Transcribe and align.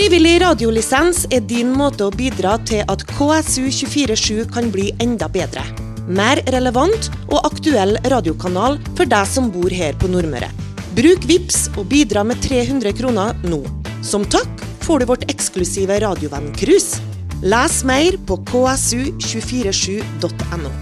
Frivillig 0.00 0.38
radiolisens 0.40 1.26
er 1.28 1.42
din 1.44 1.74
måte 1.76 2.06
å 2.08 2.12
bidra 2.14 2.54
til 2.64 2.80
at 2.88 3.02
KSU247 3.10 4.46
kan 4.48 4.70
bli 4.72 4.96
enda 5.04 5.28
bedre. 5.28 5.60
Mer 6.08 6.40
relevant 6.54 7.10
og 7.26 7.44
aktuell 7.44 7.98
radiokanal 8.08 8.78
for 8.94 9.04
deg 9.04 9.28
som 9.28 9.50
bor 9.52 9.68
her 9.68 9.92
på 10.00 10.08
Nordmøre. 10.08 10.48
Bruk 10.96 11.20
VIPS 11.28 11.68
og 11.74 11.84
bidra 11.92 12.24
med 12.24 12.40
300 12.40 12.96
kroner 12.96 13.36
nå. 13.44 13.60
Som 14.00 14.24
takk 14.24 14.48
får 14.86 15.04
du 15.04 15.06
vårt 15.10 15.28
eksklusive 15.28 16.00
radiovenn-cruise. 16.00 16.96
Les 17.44 17.84
mer 17.84 18.16
på 18.24 18.40
ksu247.no. 18.48 20.72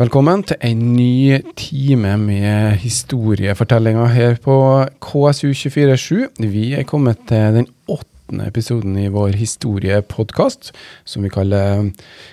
Velkommen 0.00 0.48
til 0.48 0.56
en 0.64 0.96
ny 0.96 1.44
time 1.60 2.16
med 2.24 2.80
historiefortellinger 2.88 4.08
her 4.16 4.40
på 4.48 4.88
KSU247. 5.10 6.40
Vi 6.40 6.72
er 6.72 6.88
kommet 6.88 7.20
til 7.28 7.60
den 7.60 7.68
åttende 7.84 8.13
episoden 8.44 8.96
i 8.98 9.10
vår 9.12 9.36
historiepodkast, 9.38 10.72
som 11.04 11.24
vi 11.24 11.32
kaller 11.32 11.90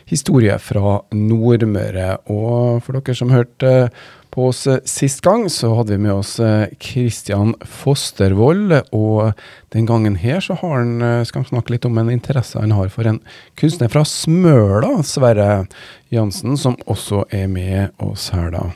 Historie 0.10 0.58
fra 0.60 1.02
Nordmøre. 1.12 2.18
Og 2.32 2.82
for 2.86 2.98
dere 2.98 3.16
som 3.18 3.34
hørte 3.34 3.92
på 4.32 4.48
oss 4.48 4.64
sist 4.88 5.20
gang, 5.26 5.50
så 5.52 5.74
hadde 5.76 5.98
vi 5.98 6.06
med 6.06 6.14
oss 6.16 6.38
Kristian 6.80 7.54
Fostervoll. 7.68 8.78
Og 8.96 9.34
den 9.76 9.90
gangen 9.90 10.16
her 10.22 10.40
så 10.44 10.56
har 10.62 10.78
han, 10.80 11.26
skal 11.28 11.44
han 11.44 11.52
snakke 11.52 11.76
litt 11.76 11.88
om 11.90 12.00
en 12.00 12.14
interesse 12.14 12.60
han 12.62 12.76
har 12.76 12.92
for 12.94 13.10
en 13.10 13.20
kunstner 13.60 13.92
fra 13.92 14.06
Smøla, 14.08 15.02
Sverre 15.04 15.66
Jansen, 16.14 16.56
som 16.58 16.80
også 16.88 17.26
er 17.36 17.52
med 17.52 17.92
oss 18.00 18.30
her 18.36 18.54
da. 18.56 18.70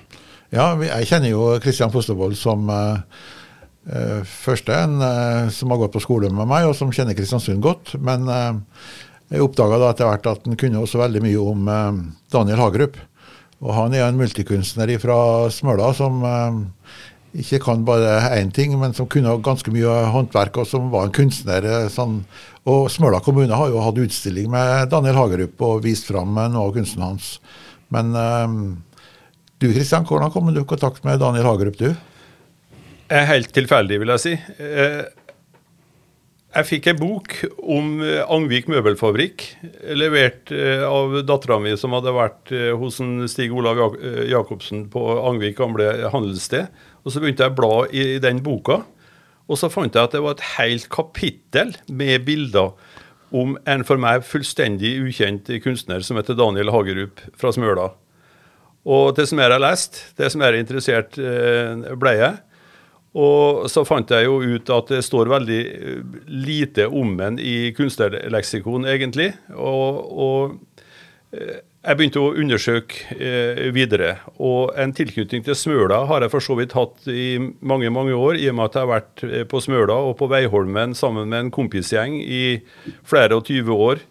Ja, 0.53 0.69
jeg 0.77 1.07
kjenner 1.09 1.31
jo 1.31 1.47
Kristian 1.63 1.91
Fostervoll 1.91 2.35
som 2.39 2.69
uh, 2.69 3.01
første 4.25 4.73
en 4.73 4.95
uh, 4.97 5.49
som 5.53 5.69
har 5.69 5.83
gått 5.83 5.93
på 5.93 6.03
skole 6.03 6.31
med 6.33 6.49
meg, 6.49 6.65
og 6.65 6.75
som 6.77 6.93
kjenner 6.93 7.17
Kristiansund 7.17 7.61
godt. 7.61 7.95
Men 8.01 8.25
jeg 9.29 9.43
oppdaga 9.45 9.81
etter 9.89 10.09
hvert 10.09 10.29
at 10.29 10.47
han 10.47 10.57
kunne 10.59 10.81
også 10.81 11.01
veldig 11.01 11.21
mye 11.25 11.41
om 11.41 11.69
Daniel 12.33 12.61
Hagerup. 12.61 12.97
Og 13.65 13.73
han 13.73 13.95
er 13.97 14.05
en 14.05 14.17
multikunstner 14.19 14.91
fra 15.01 15.17
Smøla 15.53 15.89
som 15.97 16.21
ikke 17.35 17.59
kan 17.65 17.83
bare 17.87 18.19
én 18.37 18.51
ting, 18.53 18.75
men 18.79 18.93
som 18.93 19.09
kunne 19.11 19.33
ganske 19.43 19.73
mye 19.73 19.95
håndverk, 20.13 20.61
og 20.61 20.69
som 20.69 20.91
var 20.93 21.07
en 21.07 21.15
kunstner. 21.15 21.89
sånn 21.89 22.19
og 22.69 22.87
Smøla 22.89 23.19
kommune 23.25 23.57
har 23.57 23.69
jo 23.69 23.81
hatt 23.85 24.01
utstilling 24.01 24.49
med 24.53 24.89
Daniel 24.93 25.17
Hagerup 25.19 25.61
og 25.65 25.83
vist 25.85 26.07
fram 26.09 26.33
noe 26.33 26.63
av 26.67 26.73
kunsten 26.77 27.05
hans. 27.05 27.35
Men 27.93 28.13
du 29.61 29.71
Kristian, 29.71 30.05
hvordan 30.05 30.31
kom 30.33 30.53
du 30.53 30.61
i 30.61 30.67
kontakt 30.67 31.03
med 31.07 31.21
Daniel 31.21 31.47
Hagerup, 31.47 31.77
du? 31.79 31.93
Helt 33.09 33.51
tilfeldig, 33.53 33.99
vil 34.01 34.11
jeg 34.15 34.21
si. 34.23 34.33
Jeg 36.55 36.67
fikk 36.69 36.87
en 36.87 36.97
bok 37.01 37.33
om 37.59 37.99
Angvik 38.31 38.69
møbelfabrikk, 38.71 39.43
levert 39.99 40.49
av 40.87 41.17
dattera 41.27 41.59
mi, 41.61 41.75
som 41.77 41.93
hadde 41.93 42.13
vært 42.15 42.53
hos 42.79 42.97
Stig 43.29 43.53
Olav 43.53 43.97
Jacobsen 44.25 44.87
på 44.93 45.03
Angvik 45.19 45.59
gamle 45.59 46.09
handelssted. 46.13 46.71
Og 47.03 47.13
Så 47.13 47.21
begynte 47.21 47.45
jeg 47.45 47.53
å 47.53 47.59
bla 47.59 47.73
i 47.91 48.05
den 48.23 48.39
boka. 48.41 48.81
Og 49.45 49.59
så 49.61 49.69
fant 49.69 49.93
jeg 49.93 50.07
at 50.07 50.15
det 50.15 50.23
var 50.25 50.39
et 50.39 50.47
helt 50.55 50.87
kapittel 50.89 51.75
med 51.85 52.25
bilder 52.25 52.73
om 53.35 53.53
en 53.69 53.83
for 53.85 54.01
meg 54.01 54.23
fullstendig 54.25 54.95
ukjent 55.03 55.51
kunstner 55.61 56.01
som 56.01 56.17
heter 56.17 56.37
Daniel 56.39 56.71
Hagerup 56.73 57.21
fra 57.37 57.51
Smøla. 57.53 57.91
Og 58.85 59.13
det 59.17 59.27
som 59.29 59.41
jeg 59.41 59.51
har 59.51 59.61
lest, 59.61 60.01
det 60.17 60.31
som 60.31 60.41
jeg 60.41 60.53
er 60.53 60.61
interessert, 60.61 61.19
ble 61.99 62.15
jeg. 62.17 62.41
Og 63.15 63.69
så 63.71 63.85
fant 63.87 64.11
jeg 64.11 64.27
jo 64.27 64.41
ut 64.43 64.71
at 64.75 64.89
det 64.91 65.05
står 65.07 65.31
veldig 65.31 65.61
lite 66.27 66.89
om 66.91 67.13
den 67.19 67.39
i 67.39 67.71
kunstnerleksikon, 67.77 68.87
egentlig. 68.91 69.29
Og, 69.55 70.01
og 70.11 70.57
jeg 71.85 71.99
begynte 71.99 72.21
å 72.21 72.33
undersøke 72.41 73.15
eh, 73.15 73.67
videre. 73.75 74.15
Og 74.41 74.73
en 74.81 74.93
tilknytning 74.95 75.45
til 75.45 75.57
Smøla 75.57 76.01
har 76.09 76.25
jeg 76.25 76.33
for 76.33 76.43
så 76.43 76.57
vidt 76.57 76.73
hatt 76.77 77.05
i 77.11 77.37
mange 77.39 77.91
mange 77.93 78.15
år, 78.17 78.39
i 78.41 78.49
og 78.49 78.57
med 78.57 78.71
at 78.71 78.77
jeg 78.77 78.85
har 78.87 78.93
vært 78.93 79.25
på 79.51 79.61
Smøla 79.61 79.99
og 80.09 80.15
på 80.19 80.29
Veiholmen 80.31 80.97
sammen 80.97 81.29
med 81.29 81.45
en 81.45 81.53
kompisgjeng 81.53 82.17
i 82.19 82.43
flere 83.05 83.37
og 83.37 83.45
tyve 83.51 83.77
år. 83.87 84.01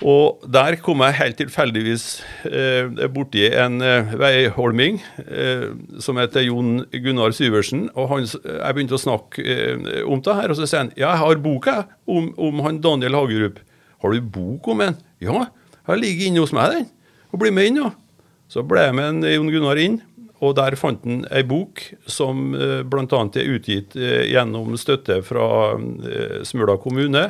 Og 0.00 0.44
der 0.48 0.78
kom 0.80 1.02
jeg 1.04 1.18
helt 1.18 1.36
tilfeldigvis 1.36 2.04
eh, 2.48 2.88
borti 3.12 3.42
en 3.52 3.82
eh, 3.84 4.14
veiholming 4.16 4.96
eh, 5.26 5.66
som 6.00 6.16
heter 6.16 6.46
Jon 6.46 6.86
Gunnar 7.04 7.34
Syversen. 7.36 7.90
og 7.92 8.08
han, 8.08 8.24
Jeg 8.24 8.76
begynte 8.76 8.96
å 8.96 9.02
snakke 9.02 9.44
eh, 9.44 10.00
om 10.08 10.22
det 10.24 10.36
her, 10.38 10.48
og 10.48 10.56
så 10.56 10.64
sier 10.64 10.86
han 10.86 10.94
ja, 10.94 11.10
jeg 11.10 11.20
har 11.20 11.42
boka 11.44 11.76
om, 12.08 12.30
om 12.40 12.62
han 12.64 12.80
Daniel 12.80 13.18
Hagerup. 13.18 13.60
Har 14.00 14.16
du 14.16 14.24
bok 14.24 14.70
om 14.72 14.80
en? 14.86 14.96
Ja. 15.20 15.50
han 15.84 16.00
ligger 16.00 16.30
inne 16.30 16.46
hos 16.46 16.56
meg, 16.56 16.72
den. 16.72 16.88
Og 17.30 17.42
bli 17.42 17.52
med 17.52 17.68
inn, 17.68 17.82
ja. 17.82 17.92
Så 18.50 18.64
ble 18.66 18.88
jeg 18.88 18.96
med 18.96 19.12
en 19.12 19.28
Jon 19.28 19.52
Gunnar 19.52 19.78
inn, 19.78 20.00
og 20.40 20.56
der 20.56 20.76
fant 20.80 21.04
han 21.04 21.26
ei 21.28 21.44
bok 21.44 21.82
som 22.08 22.54
eh, 22.56 22.80
bl.a. 22.88 23.04
er 23.04 23.52
utgitt 23.52 23.96
eh, 24.00 24.24
gjennom 24.32 24.72
støtte 24.80 25.20
fra 25.26 25.76
eh, 25.76 26.40
Smøla 26.48 26.78
kommune, 26.80 27.28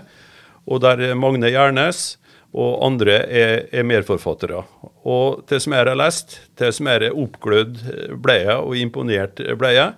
og 0.71 0.83
der 0.85 1.17
Magne 1.19 1.51
Gjernes 1.51 2.20
og 2.51 2.81
andre 2.83 3.21
er, 3.31 3.67
er 3.71 3.87
merforfattere. 3.87 4.65
Og 5.07 5.43
til 5.49 5.63
som 5.63 5.75
jeg 5.77 5.87
har 5.87 5.99
lest, 5.99 6.39
til 6.59 6.73
som 6.75 6.89
jeg 6.91 7.07
er 7.07 7.19
oppglødd 7.19 7.77
ble 8.23 8.39
jeg, 8.43 8.57
og 8.59 8.79
imponert 8.79 9.43
ble 9.61 9.75
jeg. 9.77 9.95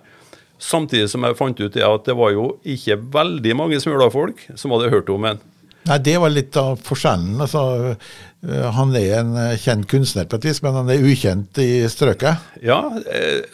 Samtidig 0.63 1.09
som 1.11 1.25
jeg 1.25 1.37
fant 1.39 1.59
ut 1.59 1.75
at 1.75 2.05
det 2.07 2.15
var 2.15 2.31
jo 2.35 2.45
ikke 2.63 2.99
veldig 3.13 3.55
mange 3.57 3.81
Smøla-folk 3.83 4.45
som 4.55 4.75
hadde 4.75 4.93
hørt 4.93 5.09
om 5.11 5.25
en. 5.31 5.41
Nei, 5.89 5.97
Det 6.03 6.17
var 6.21 6.33
litt 6.33 6.57
av 6.59 6.77
forskjellen. 6.83 7.41
altså 7.41 7.95
han 8.43 8.91
er 8.99 9.21
en 9.21 9.35
kjent 9.55 9.85
kunstner 9.87 10.25
på 10.27 10.35
et 10.35 10.45
vis, 10.49 10.59
men 10.65 10.75
han 10.75 10.89
er 10.91 11.05
ukjent 11.07 11.55
i 11.63 11.85
strøket? 11.87 12.41
Ja, 12.65 12.81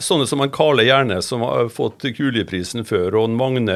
sånne 0.01 0.25
som 0.29 0.41
han 0.41 0.50
Karle 0.53 0.81
Gjerne, 0.88 1.19
som 1.22 1.44
har 1.45 1.69
fått 1.69 2.07
Kulieprisen 2.17 2.88
før, 2.90 3.19
og 3.22 3.35
Magne, 3.38 3.75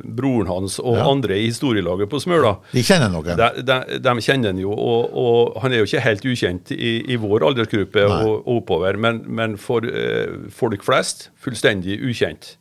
broren 0.00 0.48
hans, 0.48 0.78
og 0.80 0.96
ja. 0.96 1.04
andre 1.10 1.36
i 1.36 1.50
historielaget 1.50 2.08
på 2.08 2.22
Smøla. 2.24 2.54
De 2.72 2.84
kjenner 2.88 3.12
noen? 3.12 3.36
De, 3.36 3.64
de, 3.68 3.98
de 4.06 4.14
kjenner 4.24 4.54
han 4.54 4.62
jo, 4.62 4.72
og, 4.72 5.12
og, 5.12 5.58
han 5.60 5.76
er 5.76 5.82
jo 5.82 5.90
ikke 5.90 6.06
helt 6.06 6.24
ukjent 6.32 6.72
i, 6.72 6.94
i 7.04 7.20
vår 7.20 7.44
aldersgruppe 7.50 8.08
og, 8.08 8.30
og, 8.30 8.48
oppover, 8.62 8.96
men, 8.96 9.20
men 9.28 9.58
for 9.60 9.84
eh, 9.84 10.38
folk 10.56 10.88
flest 10.88 11.28
fullstendig 11.44 12.00
ukjent. 12.00 12.54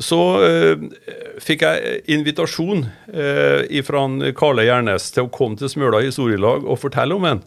Så 0.00 0.18
øh, 0.40 0.86
fikk 1.42 1.66
jeg 1.66 1.98
invitasjon 2.08 2.86
øh, 3.12 3.82
fra 3.84 4.06
Karle 4.38 4.64
Gjernes 4.64 5.10
til 5.12 5.26
å 5.26 5.32
komme 5.32 5.60
til 5.60 5.68
Smøla 5.68 6.00
historielag 6.04 6.64
og 6.64 6.80
fortelle 6.80 7.18
om 7.18 7.28
den. 7.28 7.42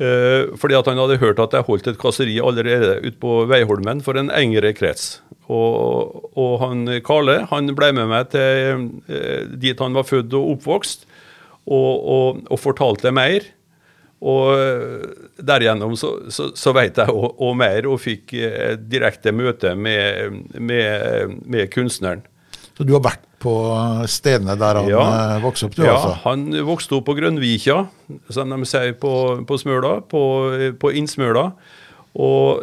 Uh, 0.00 0.54
fordi 0.56 0.76
at 0.78 0.86
han 0.88 0.96
hadde 0.96 1.18
hørt 1.20 1.40
at 1.42 1.52
jeg 1.52 1.66
holdt 1.66 1.88
et 1.90 1.98
kasseri 2.00 2.38
allerede 2.40 3.02
ute 3.02 3.18
på 3.20 3.42
Veiholmen 3.50 3.98
for 4.00 4.16
en 4.16 4.30
engere 4.32 4.70
krets. 4.72 5.18
Og, 5.50 6.14
og 6.38 6.54
han 6.62 6.86
Karle 7.04 7.42
han 7.50 7.68
ble 7.76 7.90
med 7.98 8.08
meg 8.08 8.30
til 8.32 8.86
uh, 9.10 9.50
dit 9.60 9.82
han 9.82 9.98
var 9.98 10.06
født 10.08 10.32
og 10.38 10.54
oppvokst, 10.54 11.04
og, 11.68 11.90
og, 12.14 12.40
og 12.48 12.62
fortalte 12.62 13.12
mer. 13.12 13.44
Og 14.20 14.52
derigjennom 15.40 15.94
så, 15.96 16.12
så, 16.28 16.50
så 16.56 16.74
vet 16.76 16.98
jeg 17.00 17.12
òg 17.12 17.54
mer, 17.56 17.88
og 17.88 18.02
fikk 18.02 18.34
et 18.36 18.82
direkte 18.90 19.32
møte 19.32 19.72
med, 19.72 20.42
med, 20.60 21.38
med, 21.46 21.70
kunstneren. 21.72 22.20
Så 22.76 22.84
du 22.84 22.92
har 22.96 23.04
vært 23.04 23.24
på 23.40 23.54
stedene 24.08 24.56
der 24.60 24.76
han 24.82 24.90
ja, 24.90 25.04
vokste 25.40 25.70
opp? 25.70 25.76
du 25.76 25.84
ja, 25.86 25.94
altså? 25.96 26.12
han 26.26 26.44
vokste 26.68 26.98
opp 26.98 27.06
på 27.08 27.16
Grønvikja, 27.16 27.78
som 28.28 28.52
de 28.52 28.68
sier 28.68 28.92
på, 29.00 29.14
på 29.48 29.58
Smøla, 29.60 29.96
på, 30.08 30.22
på 30.80 30.92
Innsmøla. 31.00 31.46
Og 32.20 32.60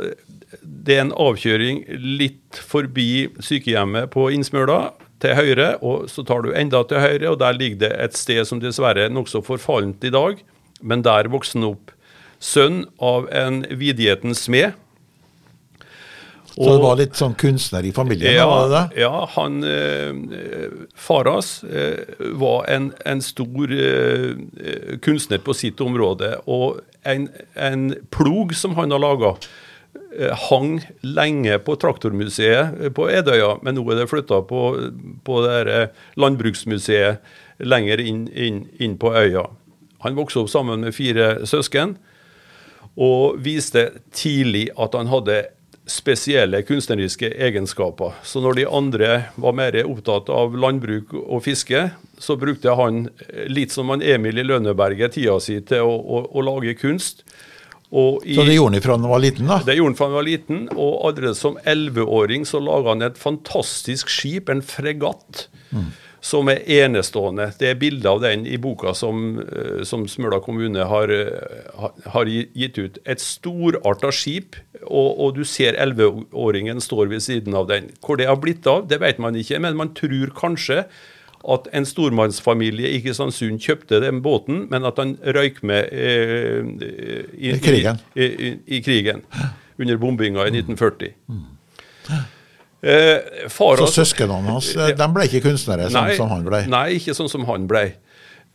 det 0.61 0.97
er 0.99 1.07
en 1.07 1.15
avkjøring 1.17 1.83
litt 2.19 2.61
forbi 2.69 3.27
sykehjemmet 3.41 4.11
på 4.13 4.29
Innsmøla, 4.35 4.91
til 5.17 5.33
høyre, 5.33 5.71
og 5.81 6.05
så 6.13 6.21
tar 6.21 6.43
du 6.45 6.51
enda 6.53 6.83
til 6.85 7.01
høyre, 7.01 7.31
og 7.31 7.39
der 7.41 7.55
ligger 7.57 7.87
det 7.87 7.89
et 8.03 8.17
sted 8.19 8.43
som 8.45 8.59
dessverre 8.61 9.07
er 9.07 9.13
nokså 9.13 9.41
forfallent 9.41 10.05
i 10.05 10.11
dag 10.13 10.43
men 10.81 11.05
der 11.05 11.29
vokste 11.33 11.59
han 11.59 11.71
opp. 11.71 11.93
Sønn 12.39 12.83
av 13.01 13.29
en 13.33 13.63
vidighetens 13.69 14.45
smed. 14.45 14.75
Så 16.57 16.71
det 16.73 16.81
var 16.81 16.97
litt 16.97 17.17
sånn 17.17 17.35
kunstner 17.37 17.85
i 17.85 17.91
familien? 17.93 18.33
Ja, 18.33 18.47
var 18.49 18.63
det 18.65 18.77
det? 18.77 19.01
ja 19.03 19.27
han 19.35 19.59
eh, 19.61 20.71
Far 20.97 21.29
hans 21.29 21.59
eh, 21.63 22.17
var 22.33 22.65
en, 22.73 22.87
en 23.05 23.21
stor 23.21 23.73
eh, 23.73 24.97
kunstner 25.05 25.43
på 25.45 25.53
sitt 25.53 25.81
område. 25.85 26.31
Og 26.49 26.79
en, 27.05 27.27
en 27.53 27.91
plog 28.13 28.55
som 28.57 28.73
han 28.79 28.95
har 28.95 29.03
laga, 29.03 29.35
eh, 30.17 30.33
hang 30.47 30.79
lenge 31.05 31.59
på 31.61 31.77
Traktormuseet 31.77 32.89
på 32.97 33.05
Edøya, 33.13 33.59
men 33.61 33.77
nå 33.77 33.85
er 33.93 34.01
det 34.01 34.09
flytta 34.09 34.41
på, 34.49 34.63
på 35.29 35.39
det 35.45 35.61
eh, 35.75 36.03
landbruksmuseet 36.17 37.61
lenger 37.69 38.01
inn, 38.01 38.25
inn, 38.33 38.63
inn 38.81 38.97
på 38.97 39.13
øya. 39.13 39.45
Han 40.05 40.17
vokste 40.17 40.43
opp 40.43 40.51
sammen 40.53 40.85
med 40.85 40.95
fire 40.95 41.47
søsken 41.49 41.97
og 42.97 43.37
viste 43.45 43.89
tidlig 44.15 44.67
at 44.77 44.95
han 44.97 45.09
hadde 45.11 45.43
spesielle 45.87 46.59
kunstneriske 46.67 47.29
egenskaper. 47.47 48.17
Så 48.27 48.41
når 48.43 48.57
de 48.59 48.65
andre 48.67 49.11
var 49.39 49.55
mer 49.55 49.77
opptatt 49.85 50.31
av 50.33 50.57
landbruk 50.59 51.13
og 51.21 51.43
fiske, 51.45 51.85
så 52.19 52.35
brukte 52.39 52.75
han, 52.75 53.05
litt 53.47 53.71
som 53.71 53.93
han 53.93 54.03
Emil 54.03 54.41
i 54.41 54.45
Lønneberget, 54.45 55.15
tida 55.15 55.37
si 55.43 55.61
til 55.67 55.85
å, 55.87 55.93
å, 55.95 56.23
å 56.33 56.43
lage 56.43 56.75
kunst. 56.79 57.23
I, 57.87 58.33
så 58.35 58.43
det 58.43 58.57
gjorde 58.57 58.75
han 58.75 58.83
fra 58.83 58.97
han 58.97 59.07
var 59.07 59.21
liten? 59.23 59.47
da? 59.47 59.61
Det 59.63 59.77
gjorde 59.77 59.93
han 59.93 59.99
fra 59.99 60.09
han 60.09 60.17
var 60.17 60.27
liten, 60.27 60.65
og 60.75 60.97
allerede 61.07 61.39
som 61.39 61.55
elleveåring 61.63 62.43
så 62.49 62.59
laga 62.59 62.91
han 62.91 63.05
et 63.07 63.21
fantastisk 63.21 64.11
skip, 64.11 64.51
en 64.51 64.65
fregatt. 64.65 65.47
Mm 65.71 65.93
som 66.27 66.49
er 66.51 66.63
enestående. 66.81 67.51
Det 67.59 67.69
er 67.71 67.79
bilder 67.79 68.15
av 68.15 68.23
den 68.25 68.45
i 68.49 68.57
boka 68.59 68.93
som, 68.97 69.39
eh, 69.39 69.83
som 69.87 70.07
Smøla 70.09 70.41
kommune 70.43 70.87
har, 70.89 71.11
eh, 71.13 71.89
har, 72.05 72.25
gitt 72.27 72.77
ut. 72.77 72.99
Et 73.05 73.21
storarta 73.21 74.11
skip, 74.11 74.57
og, 74.83 75.19
og 75.19 75.35
du 75.35 75.43
ser 75.47 75.77
elleveåringen 75.79 76.81
står 76.83 77.07
ved 77.13 77.23
siden 77.23 77.55
av 77.55 77.69
den. 77.71 77.91
Hvor 78.03 78.19
det 78.19 78.27
har 78.27 78.39
blitt 78.43 78.67
av, 78.67 78.87
det 78.89 78.99
vet 78.99 79.19
man 79.19 79.35
ikke, 79.35 79.61
men 79.63 79.77
man 79.79 79.93
tror 79.95 80.33
kanskje 80.35 80.83
at 81.47 81.67
en 81.71 81.85
stormannsfamilie 81.85 82.89
i 82.91 83.01
Kristiansund 83.05 83.61
kjøpte 83.63 84.01
den 84.03 84.19
båten, 84.25 84.65
men 84.71 84.87
at 84.89 84.97
han 84.99 85.15
røyk 85.23 85.61
med 85.63 85.93
eh, 85.93 86.65
i, 87.37 87.53
I, 87.53 87.59
krigen. 87.63 88.01
I, 88.17 88.57
i, 88.65 88.81
krigen. 88.83 89.23
Under 89.79 89.99
bombinga 90.01 90.47
i 90.47 90.51
1940. 90.51 91.13
Mm. 91.29 91.45
Eh, 92.81 93.47
så 93.49 93.87
søsknene 93.89 94.51
hans 94.51 94.69
eh, 94.77 94.91
de 94.93 95.05
ble 95.09 95.23
ikke 95.25 95.41
kunstnere 95.47 95.87
sånn 95.89 96.11
som 96.19 96.29
han 96.29 96.43
ble? 96.45 96.59
Nei, 96.69 96.99
ikke 96.99 97.15
sånn 97.17 97.31
som 97.31 97.47
han 97.49 97.65
ble. 97.69 97.87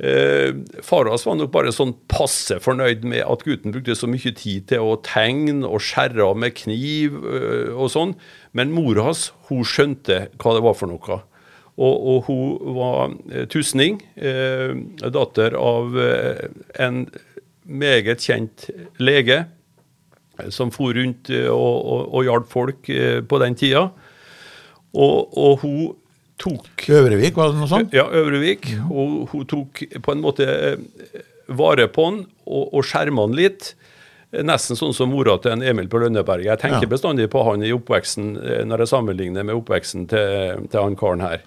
Eh, 0.03 0.55
far 0.83 1.07
hans 1.11 1.27
var 1.27 1.37
nok 1.39 1.51
bare 1.55 1.73
sånn 1.75 1.93
passe 2.11 2.57
fornøyd 2.63 3.05
med 3.07 3.23
at 3.27 3.43
gutten 3.47 3.75
brukte 3.75 3.95
så 3.99 4.09
mye 4.11 4.33
tid 4.39 4.69
til 4.71 4.83
å 4.87 4.97
tegne 5.05 5.69
og 5.69 5.83
skjære 5.85 6.25
av 6.25 6.39
med 6.39 6.57
kniv 6.59 7.19
øh, 7.19 7.75
og 7.77 7.91
sånn. 7.93 8.15
Men 8.57 8.73
mora 8.75 9.09
hans 9.11 9.29
hun 9.51 9.67
skjønte 9.67 10.25
hva 10.39 10.55
det 10.57 10.65
var 10.65 10.79
for 10.79 10.91
noe. 10.91 11.19
Og, 11.83 11.95
og 12.15 12.29
hun 12.29 12.75
var 12.79 13.17
eh, 13.31 13.49
tusning, 13.51 14.01
eh, 14.17 14.75
datter 15.03 15.59
av 15.59 15.99
en 16.83 17.05
meget 17.63 18.23
kjent 18.23 18.71
lege 19.03 19.45
som 20.51 20.73
for 20.75 20.97
rundt 20.97 21.29
og, 21.31 21.75
og, 21.77 22.07
og 22.09 22.25
hjalp 22.27 22.49
folk 22.51 22.89
på 23.29 23.43
den 23.43 23.59
tida. 23.61 23.91
Og, 24.93 25.37
og 25.39 25.63
hun 25.63 25.93
tok 26.43 26.89
Øvrevik, 26.91 27.37
var 27.37 27.53
det 27.53 27.61
noe 27.61 27.71
sånt? 27.71 27.95
Ja, 27.97 28.09
Øvrevik. 28.09 28.69
Og 28.91 29.31
hun 29.33 29.47
tok 29.49 29.85
på 30.03 30.15
en 30.15 30.25
måte 30.25 30.49
eh, 30.49 31.23
vare 31.53 31.89
på 31.93 32.09
han 32.09 32.23
og, 32.47 32.65
og 32.73 32.85
skjerma 32.87 33.27
han 33.27 33.37
litt. 33.39 33.73
Nesten 34.33 34.79
sånn 34.79 34.95
som 34.97 35.11
mora 35.13 35.37
til 35.45 35.53
en 35.53 35.65
Emil 35.65 35.91
på 35.93 36.01
Lønneberget. 36.01 36.49
Jeg 36.55 36.63
tenker 36.63 36.87
ja. 36.87 36.93
bestandig 36.95 37.29
på 37.33 37.43
han 37.45 37.65
i 37.65 37.73
oppveksten 37.77 38.35
eh, 38.41 38.63
når 38.69 38.85
jeg 38.85 38.93
sammenligner 38.95 39.47
med 39.49 39.59
oppveksten 39.61 40.09
til, 40.13 40.67
til 40.73 40.81
han 40.81 40.99
karen 40.99 41.25
her. 41.25 41.45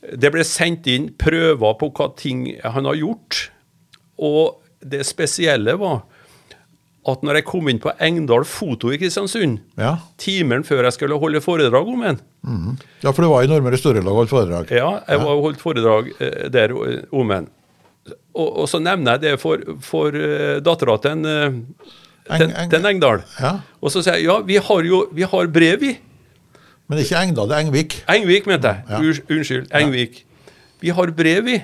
Det 0.00 0.30
ble 0.32 0.44
sendt 0.48 0.88
inn 0.88 1.10
prøver 1.20 1.76
på 1.80 1.90
hva 1.96 2.10
ting 2.16 2.46
han 2.60 2.88
har 2.88 3.00
gjort. 3.00 3.46
Og 4.20 4.60
det 4.80 5.02
spesielle 5.08 5.76
var 5.80 6.02
at 7.08 7.22
når 7.24 7.38
jeg 7.38 7.46
kom 7.48 7.68
inn 7.72 7.78
på 7.80 7.92
Engdahl 8.04 8.44
Foto 8.48 8.90
i 8.92 8.98
Kristiansund, 9.00 9.60
ja. 9.80 9.94
timen 10.20 10.66
før 10.68 10.84
jeg 10.84 10.96
skulle 10.98 11.16
holde 11.20 11.40
foredrag 11.40 11.88
om 11.88 12.02
en 12.04 12.18
mm. 12.44 12.74
Ja, 13.00 13.12
for 13.12 13.24
det 13.24 13.30
var 13.32 13.46
i 13.46 13.48
Nordmøre 13.48 13.80
Storelag 13.80 14.18
holdt 14.18 14.32
foredrag? 14.32 14.74
Ja, 14.74 14.90
jeg 15.06 15.22
ja. 15.22 15.38
holdt 15.46 15.62
foredrag 15.62 16.12
eh, 16.18 16.44
der 16.52 16.74
om 16.76 17.32
en. 17.36 17.48
Og, 18.34 18.46
og, 18.48 18.68
så 18.68 18.82
nevner 18.82 19.16
jeg 19.16 19.24
det 19.24 19.32
for, 19.40 19.64
for 19.84 20.14
uh, 20.14 20.60
dattera 20.64 20.96
til, 21.02 21.24
en, 21.24 21.64
den, 22.28 22.52
Eng, 22.52 22.70
den 22.72 22.86
Engdahl. 22.92 23.24
Ja. 23.40 23.56
Og 23.80 23.92
så 23.92 24.04
sier 24.04 24.20
jeg 24.20 24.28
ja, 24.28 24.38
vi 24.46 24.60
har 24.60 24.86
jo 24.86 25.02
vi 25.16 25.26
har 25.32 25.50
brev, 25.52 25.80
vi. 25.80 25.96
Men 26.86 26.98
det 26.98 27.06
ikke 27.06 27.24
Engdahl, 27.24 27.48
det 27.48 27.56
er 27.56 27.64
Engvik. 27.64 27.98
Engvik, 28.10 28.48
mente 28.50 28.76
jeg. 28.76 29.18
Unnskyld. 29.30 29.68
Engvik. 29.78 30.24
Vi 30.80 30.92
har 30.96 31.12
brev, 31.16 31.44
vi, 31.46 31.60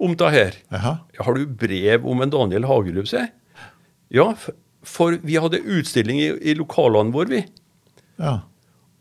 om 0.00 0.14
det 0.16 0.30
her. 0.32 0.60
Har 0.72 1.34
du 1.36 1.46
brev 1.46 2.06
om 2.06 2.22
en 2.24 2.32
Daniel 2.32 2.66
Hagerup, 2.68 3.10
sier 3.10 3.26
jeg? 3.26 3.34
Ja, 4.14 4.32
for 4.86 5.18
vi 5.26 5.38
hadde 5.42 5.64
utstilling 5.64 6.20
i, 6.22 6.30
i 6.50 6.54
lokalene 6.58 7.14
våre, 7.14 7.30
vi. 7.32 7.42
Ja. 8.22 8.40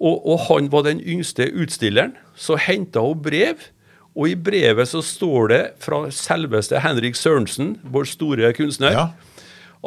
Og, 0.02 0.25
og, 0.25 0.40
han 0.50 0.72
var 0.74 0.86
den 0.88 1.00
yngste 1.00 1.48
utstilleren. 1.54 2.16
Så 2.36 2.57
henta 2.60 3.04
hun 3.06 3.22
brev, 3.24 3.69
og 4.16 4.31
i 4.31 4.36
brevet 4.40 4.90
så 4.92 5.02
står 5.04 5.52
det 5.52 5.62
fra 5.84 6.06
selveste 6.12 6.81
Henrik 6.84 7.18
Sørensen, 7.19 7.75
vår 7.84 8.10
store 8.12 8.52
kunstner, 8.56 8.96
ja. 8.96 9.06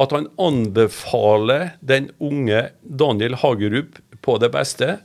at 0.00 0.15
han 0.15 0.29
anbefaler 0.41 1.75
den 1.81 2.11
unge 2.20 2.69
Daniel 2.82 3.37
Hagerup 3.41 4.00
på 4.25 4.38
det 4.41 4.53
beste. 4.55 4.99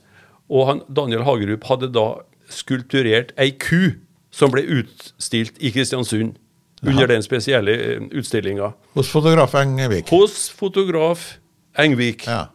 Og 0.51 0.68
han, 0.69 0.83
Daniel 0.92 1.25
Hagerup 1.27 1.68
hadde 1.71 1.92
da 1.95 2.07
skulpturert 2.51 3.31
ei 3.39 3.56
ku 3.56 3.95
som 4.33 4.51
ble 4.54 4.63
utstilt 4.65 5.60
i 5.63 5.71
Kristiansund 5.74 6.38
under 6.83 7.07
den 7.07 7.24
spesielle 7.24 7.71
eh, 7.71 8.07
utstillinga. 8.12 8.71
Hos 8.97 9.09
fotograf 9.12 9.56
Engvik? 9.56 10.09
Hos 10.12 10.50
fotograf 10.50 11.33
Engvik. 11.77 12.27
Ja. 12.27 12.47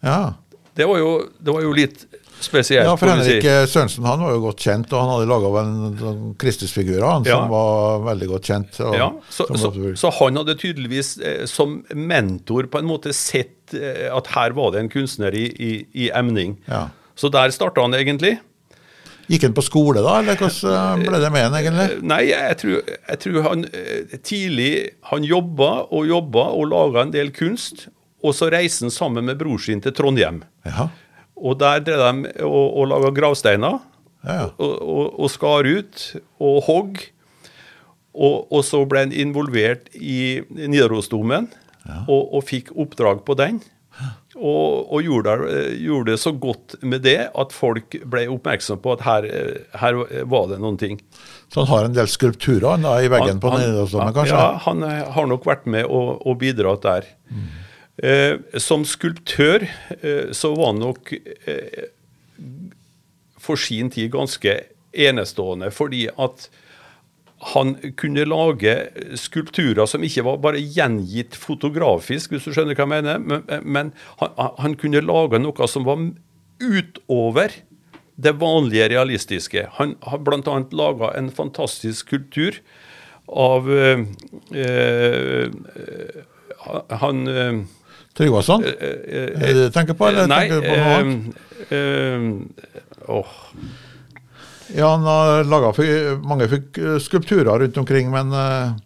ja. 0.00 0.20
Det, 0.74 0.86
var 0.86 0.98
jo, 0.98 1.12
det, 1.38 1.52
var 1.54 1.62
jo, 1.64 1.72
litt 1.76 2.04
spesielt. 2.40 2.86
Ja, 2.86 2.96
for 2.98 3.10
Henrik 3.10 3.42
si. 3.42 3.54
Sørensen 3.72 4.06
han 4.06 4.20
var 4.22 4.34
jo 4.36 4.42
godt 4.44 4.62
kjent, 4.62 4.92
og 4.92 5.02
han 5.02 5.12
hadde 5.14 5.30
laga 5.30 5.62
en 5.62 6.34
Kristusfigur 6.38 7.02
han, 7.02 7.26
ja. 7.26 7.38
som 7.38 7.52
var 7.52 8.04
veldig 8.10 8.28
godt 8.34 8.50
kjent. 8.52 8.80
Og, 8.84 8.98
ja, 8.98 9.08
så, 9.32 9.48
så, 9.58 9.72
så, 9.98 10.12
han 10.20 10.42
hadde 10.42 10.58
tydeligvis 10.60 11.16
eh, 11.18 11.42
som 11.50 11.80
mentor 11.94 12.70
på 12.70 12.82
en 12.82 12.90
måte 12.90 13.14
sett 13.16 13.74
eh, 13.74 14.06
at 14.12 14.30
her 14.36 14.54
var 14.58 14.74
det 14.74 14.84
en 14.84 14.92
kunstner 14.92 15.34
i, 15.34 15.48
i, 15.50 15.72
i 16.06 16.12
emning. 16.14 16.58
Ja. 16.68 16.88
Så 17.18 17.32
der 17.34 17.50
starta 17.50 17.82
han 17.82 17.96
egentlig. 17.98 18.36
Gikk 19.28 19.44
han 19.44 19.56
på 19.56 19.64
skole 19.64 20.00
da, 20.04 20.14
eller 20.22 20.38
hvordan 20.40 21.02
ble 21.04 21.18
det 21.20 21.30
med 21.34 21.44
han 21.44 21.56
egentlig? 21.58 21.84
Eh, 21.98 22.04
nei, 22.08 22.22
jeg 22.30 22.56
tror, 22.62 22.78
jeg 22.96 23.20
tror 23.24 23.42
han 23.44 23.66
eh, 23.76 24.14
tidlig 24.24 24.70
han 25.10 25.26
jobba 25.28 25.68
og 25.92 26.08
jobba 26.08 26.46
og 26.56 26.70
laga 26.72 27.04
en 27.04 27.12
del 27.12 27.32
kunst. 27.36 27.90
Og 28.24 28.34
så 28.34 28.48
reiste 28.50 28.86
han 28.86 28.94
sammen 28.94 29.28
med 29.28 29.38
bror 29.38 29.60
sin 29.62 29.82
til 29.84 29.94
Trondheim. 29.94 30.40
Ja. 30.66 30.88
Og 31.38 31.60
der 31.60 31.84
drev 31.84 32.02
de 32.02 32.32
og, 32.46 32.64
og 32.80 32.88
laga 32.90 33.12
gravsteiner. 33.14 33.78
Ja, 34.24 34.34
ja. 34.34 34.48
Og, 34.56 34.74
og, 34.82 35.04
og, 35.20 35.30
skar 35.30 35.68
ut 35.68 36.08
og 36.42 36.62
hogg. 36.66 37.04
Og, 38.16 38.48
og, 38.50 38.62
så 38.66 38.80
ble 38.88 39.04
han 39.04 39.14
involvert 39.14 39.92
i 39.94 40.40
Nidarosdomen 40.48 41.46
og, 42.08 42.22
og 42.34 42.42
fikk 42.48 42.72
oppdrag 42.74 43.22
på 43.28 43.36
den. 43.38 43.60
Og, 44.36 44.90
og 44.92 45.00
gjorde, 45.02 45.34
gjorde, 45.80 46.12
det 46.12 46.18
så 46.20 46.34
godt 46.36 46.74
med 46.84 47.00
det 47.06 47.30
at 47.32 47.54
folk 47.56 47.96
ble 48.12 48.26
oppmerksom 48.28 48.82
på 48.84 48.92
at 48.92 49.04
her, 49.06 49.26
her 49.80 49.96
var 50.28 50.50
det 50.50 50.58
noen 50.60 50.76
ting. 50.78 50.98
Så 51.48 51.64
han 51.64 51.70
har 51.70 51.88
en 51.88 51.96
del 51.96 52.10
skulpturer 52.12 52.82
da, 52.82 52.98
i 53.00 53.08
veggen 53.08 53.38
han, 53.38 53.40
på 53.40 53.54
Nidarosdomen, 53.54 54.12
kanskje? 54.14 54.36
Ja, 54.36 54.60
han 54.66 54.84
eh, 54.84 55.08
har 55.16 55.30
nok 55.30 55.48
vært 55.48 55.64
med 55.70 55.88
og, 55.88 56.20
og 56.28 56.36
bidratt 56.42 56.84
der. 56.84 57.08
Mm. 57.32 57.48
Eh, 57.98 58.60
som 58.62 58.84
skulptør 58.86 59.64
eh, 59.96 60.28
så 60.36 60.52
var 60.54 60.74
han 60.74 60.82
nok 60.84 61.14
eh, 61.16 61.88
for 63.42 63.58
sin 63.58 63.90
tid 63.90 64.12
ganske 64.12 64.54
enestående, 64.92 65.72
fordi 65.74 66.04
at 66.14 66.46
han 67.38 67.76
kunne 67.96 68.24
lage 68.26 68.74
skulpturer 69.18 69.86
som 69.86 70.02
ikke 70.02 70.24
var 70.26 70.40
bare 70.42 70.62
gjengitt 70.62 71.36
fotografisk, 71.38 72.32
hvis 72.34 72.48
du 72.48 72.54
skjønner 72.54 72.74
hva 72.74 72.86
jeg 72.86 72.90
mener, 72.96 73.22
men, 73.22 73.44
men 73.62 73.92
han, 74.18 74.34
han, 74.58 74.74
kunne 74.80 75.04
lage 75.04 75.38
noe 75.42 75.68
som 75.70 75.86
var 75.86 76.02
utover 76.58 77.54
det 78.18 78.34
vanlige 78.40 78.88
realistiske. 78.90 79.68
Han 79.78 79.94
har 80.02 80.18
bl.a. 80.26 80.58
laga 80.74 81.12
en 81.18 81.30
fantastisk 81.30 82.08
skulptur 82.08 82.58
av 83.28 83.70
øh, 83.70 84.06
øh, 84.50 85.50
Han 86.90 87.28
øh, 87.28 87.60
Tryggvason? 88.18 88.64
Er 88.64 89.52
det 89.54 89.66
du 89.68 89.70
tenker 89.70 89.94
på, 89.94 90.08
eller 90.08 90.26
nei, 90.26 90.48
tenker 90.48 90.56
du 90.58 90.62
på 90.66 90.74
noe 90.74 90.94
annet? 90.98 91.36
Åh. 93.08 93.36
Ja, 94.76 94.90
han 94.96 95.06
har 95.08 95.44
laga 95.48 95.72
mange 96.22 96.48
skulpturer 97.00 97.58
rundt 97.58 97.76
omkring, 97.80 98.10
men 98.12 98.32
uh, 98.32 98.76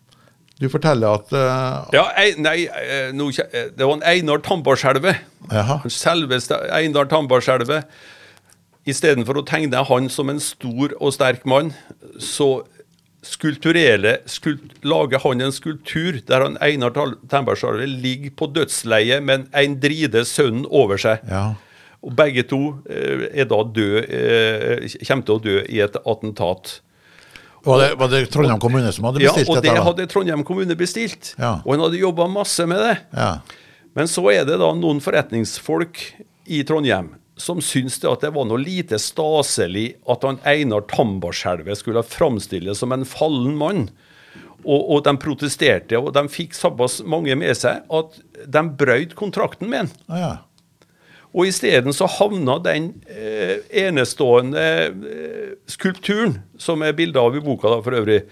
du 0.61 0.69
forteller 0.71 1.19
at 1.19 1.33
uh, 1.35 1.89
Ja, 1.95 2.07
ei, 2.19 2.35
nei, 2.39 2.67
eh, 2.67 3.11
no, 3.17 3.31
det 3.33 3.83
var 3.83 3.97
en 3.97 4.05
Einar 4.07 4.43
Tambarskjelve. 4.47 5.17
Selveste 5.91 6.59
Einar 6.71 7.11
Tambarskjelve. 7.11 7.83
Istedenfor 8.87 9.39
å 9.39 9.47
tegne 9.47 9.83
han 9.87 10.09
som 10.11 10.31
en 10.31 10.41
stor 10.43 10.95
og 10.99 11.15
sterk 11.15 11.45
mann, 11.47 11.71
så 12.19 12.65
skult, 13.23 13.67
lager 14.83 15.23
han 15.23 15.45
en 15.45 15.55
skulptur 15.55 16.19
der 16.27 16.43
han 16.43 16.59
Einar 16.62 16.95
Tambarskjelve 17.31 17.87
ligger 17.87 18.35
på 18.39 18.51
dødsleiet 18.55 19.23
med 19.23 19.47
en 19.55 19.77
dride 19.83 20.25
sønnen 20.27 20.67
over 20.71 20.99
seg. 20.99 21.23
Ja. 21.31 21.53
Og 22.02 22.14
begge 22.18 22.42
to 22.50 22.61
eh, 22.90 23.28
er 23.30 23.47
da 23.50 23.61
død, 23.62 23.99
eh, 24.11 24.97
kommer 25.06 25.28
til 25.28 25.37
å 25.37 25.42
dø 25.42 25.59
i 25.71 25.82
et 25.85 25.99
attentat. 26.02 26.80
Var 27.62 27.78
det, 27.78 27.88
var 28.00 28.11
det, 28.11 28.25
Trondheim 28.35 28.59
kommune 28.62 28.90
som 28.90 29.06
hadde 29.06 29.23
bestilt 29.23 29.47
dette? 29.47 29.71
Ja, 29.71 29.75
og 29.78 29.78
det 29.78 29.87
hadde 29.87 30.06
Trondheim 30.11 30.42
kommune 30.47 30.76
bestilt. 30.78 31.35
Ja. 31.38 31.61
Og 31.62 31.76
han 31.76 31.85
hadde 31.85 32.00
jobba 32.00 32.26
masse 32.30 32.66
med 32.66 32.82
det. 32.82 32.97
Ja. 33.14 33.32
Men 33.94 34.11
så 34.11 34.25
er 34.32 34.47
det 34.49 34.59
da 34.59 34.73
noen 34.75 35.02
forretningsfolk 35.04 36.00
i 36.50 36.62
Trondheim 36.66 37.12
som 37.42 37.62
syns 37.64 37.99
det 38.02 38.11
at 38.11 38.25
det 38.25 38.32
var 38.35 38.47
noe 38.49 38.61
lite 38.61 38.99
staselig 39.00 39.92
at 40.11 40.25
han 40.26 40.40
Einar 40.49 40.85
Tambarskjelvet 40.90 41.80
skulle 41.80 42.04
framstilles 42.06 42.82
som 42.82 42.92
en 42.94 43.06
fallen 43.09 43.54
mann. 43.59 43.87
Og, 44.62 44.78
og, 44.78 44.99
de 45.02 45.16
protesterte, 45.18 45.99
og 45.99 46.12
de 46.14 46.23
fikk 46.30 46.52
såpass 46.54 47.00
mange 47.02 47.35
med 47.35 47.56
seg 47.59 47.82
at 47.90 48.18
de 48.47 48.62
brøt 48.78 49.16
kontrakten 49.18 49.71
med 49.73 49.80
han. 49.80 49.90
Ah, 50.06 50.21
ja. 50.21 50.32
Og 51.33 51.47
isteden 51.49 51.95
så 51.97 52.05
havna 52.19 52.59
den 52.61 52.91
eh, 53.09 53.62
enestående 53.87 54.65
eh, 54.93 55.53
skulpturen, 55.71 56.41
som 56.61 56.83
er 56.85 56.93
bilde 56.99 57.21
av 57.21 57.37
i 57.39 57.41
boka 57.45 57.71
da 57.73 57.79
for 57.85 57.97
øvrig, 57.97 58.23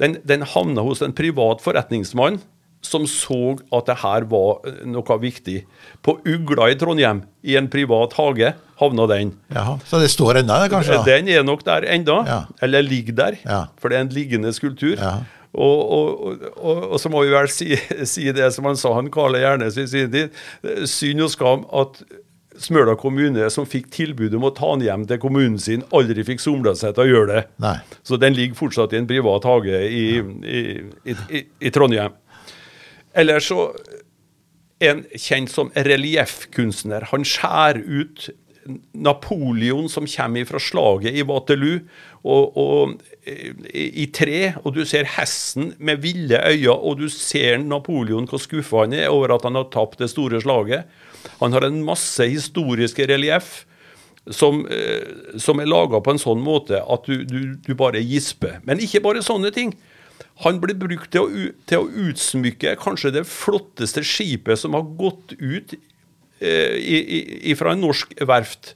den, 0.00 0.16
den 0.24 0.46
havna 0.46 0.80
hos 0.86 1.02
en 1.04 1.12
privat 1.12 1.60
forretningsmann 1.64 2.38
som 2.80 3.08
så 3.10 3.56
at 3.74 3.88
det 3.90 3.96
her 4.04 4.24
var 4.30 4.60
eh, 4.68 4.84
noe 4.86 5.16
viktig. 5.20 5.64
På 6.06 6.14
Ugla 6.24 6.68
i 6.70 6.76
Trondheim, 6.78 7.24
i 7.42 7.56
en 7.58 7.66
privat 7.68 8.14
hage, 8.16 8.52
havna 8.78 9.06
den. 9.10 9.32
Jaha. 9.52 9.74
Så 9.84 9.98
det 10.00 10.08
står 10.14 10.40
ennå, 10.44 10.60
kanskje? 10.72 11.00
da? 11.00 11.04
Den 11.18 11.28
er 11.34 11.42
nok 11.44 11.64
der 11.66 11.84
enda, 11.90 12.20
Ja. 12.28 12.38
eller 12.62 12.86
ligger 12.86 13.12
der, 13.18 13.36
Ja. 13.44 13.64
for 13.82 13.90
det 13.90 13.98
er 13.98 14.06
en 14.06 14.14
liggende 14.14 14.52
skulptur. 14.54 14.94
Ja. 14.96 15.16
Og, 15.58 15.90
og, 15.90 16.40
og, 16.60 16.82
og 16.92 17.00
så 17.02 17.10
må 17.10 17.24
vi 17.24 17.32
vel 17.34 17.48
si, 17.50 17.74
si 18.06 18.30
det 18.36 18.52
som 18.54 18.64
han 18.70 18.76
sa, 18.78 18.92
han 18.94 19.10
Karle 19.10 19.40
Gjernes 19.42 19.76
i 19.80 19.86
sin 19.90 20.10
tid. 20.12 20.30
eh, 20.62 20.84
Synd 20.86 21.24
og 21.26 21.30
skam 21.34 21.66
at 21.74 21.98
Smøla 22.58 22.96
kommune, 22.98 23.46
som 23.54 23.66
fikk 23.68 23.90
tilbud 23.94 24.34
om 24.34 24.48
å 24.48 24.54
ta 24.56 24.72
den 24.74 24.86
hjem 24.86 25.04
til 25.10 25.20
kommunen 25.22 25.58
sin, 25.62 25.84
aldri 25.94 26.24
fikk 26.26 26.42
somla 26.42 26.74
seg 26.78 26.96
til 26.96 27.04
å 27.04 27.12
gjøre 27.12 27.28
det. 27.30 27.44
Nei. 27.62 27.76
Så 28.06 28.18
den 28.20 28.34
ligger 28.34 28.58
fortsatt 28.58 28.96
i 28.96 29.00
en 29.00 29.08
privat 29.10 29.46
hage 29.46 29.84
i, 29.86 30.02
i, 30.18 30.58
i, 31.06 31.14
i, 31.14 31.44
i 31.68 31.72
Trondheim. 31.74 32.18
Eller 33.18 33.42
så 33.44 33.72
En 34.78 35.00
kjent 35.18 35.50
som 35.50 35.72
relieffkunstner. 35.74 37.08
Han 37.10 37.24
skjærer 37.26 37.80
ut 37.82 38.28
Napoleon 38.94 39.88
som 39.90 40.06
kommer 40.06 40.44
fra 40.46 40.60
slaget 40.62 41.16
i 41.18 41.24
Waterloo, 41.26 41.80
og, 42.22 42.58
og 42.58 42.92
i, 43.26 44.04
i 44.04 44.06
tre, 44.14 44.52
og 44.62 44.74
du 44.76 44.84
ser 44.86 45.08
hesten 45.16 45.72
med 45.78 46.02
ville 46.04 46.38
øyne, 46.38 46.74
og 46.74 47.00
du 47.00 47.08
ser 47.12 47.58
Napoleon 47.62 48.28
hvor 48.28 48.42
skuffa 48.42 48.84
han 48.84 48.96
er 48.98 49.10
over 49.12 49.34
at 49.36 49.46
han 49.48 49.58
har 49.58 49.70
tapt 49.72 50.02
det 50.02 50.10
store 50.12 50.40
slaget. 50.44 50.88
Han 51.40 51.54
har 51.56 51.66
en 51.68 51.82
masse 51.86 52.26
historiske 52.28 53.06
relieff 53.10 53.64
som, 54.30 54.66
eh, 54.66 55.38
som 55.38 55.60
er 55.60 55.70
laga 55.70 56.00
på 56.04 56.12
en 56.12 56.20
sånn 56.20 56.42
måte 56.44 56.80
at 56.82 57.06
du, 57.08 57.24
du, 57.24 57.54
du 57.64 57.72
bare 57.78 58.02
gisper. 58.02 58.58
Men 58.68 58.82
ikke 58.82 59.02
bare 59.04 59.24
sånne 59.24 59.52
ting. 59.54 59.74
Han 60.44 60.60
blir 60.62 60.78
brukt 60.78 61.10
til 61.14 61.24
å, 61.26 61.46
til 61.68 61.82
å 61.82 62.08
utsmykke 62.08 62.76
kanskje 62.82 63.14
det 63.16 63.24
flotteste 63.28 64.04
skipet 64.06 64.60
som 64.60 64.76
har 64.78 64.86
gått 64.98 65.34
ut 65.38 65.74
eh, 66.40 67.54
fra 67.58 67.74
en 67.74 67.82
norsk 67.82 68.14
verft 68.28 68.74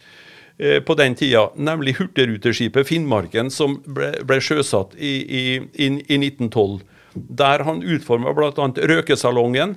eh, 0.58 0.80
på 0.82 0.96
den 0.98 1.14
tida, 1.18 1.48
nemlig 1.54 1.96
Hurtigruteskipet 2.00 2.88
Finnmarken, 2.88 3.50
som 3.54 3.78
ble, 3.86 4.14
ble 4.26 4.40
sjøsatt 4.42 4.96
i, 4.98 5.14
i, 5.22 5.44
i, 5.74 5.90
i 6.02 6.18
1912. 6.18 6.80
Der 7.14 7.62
han 7.68 7.84
utforma 7.84 8.32
bl.a. 8.34 8.68
røkesalongen, 8.90 9.76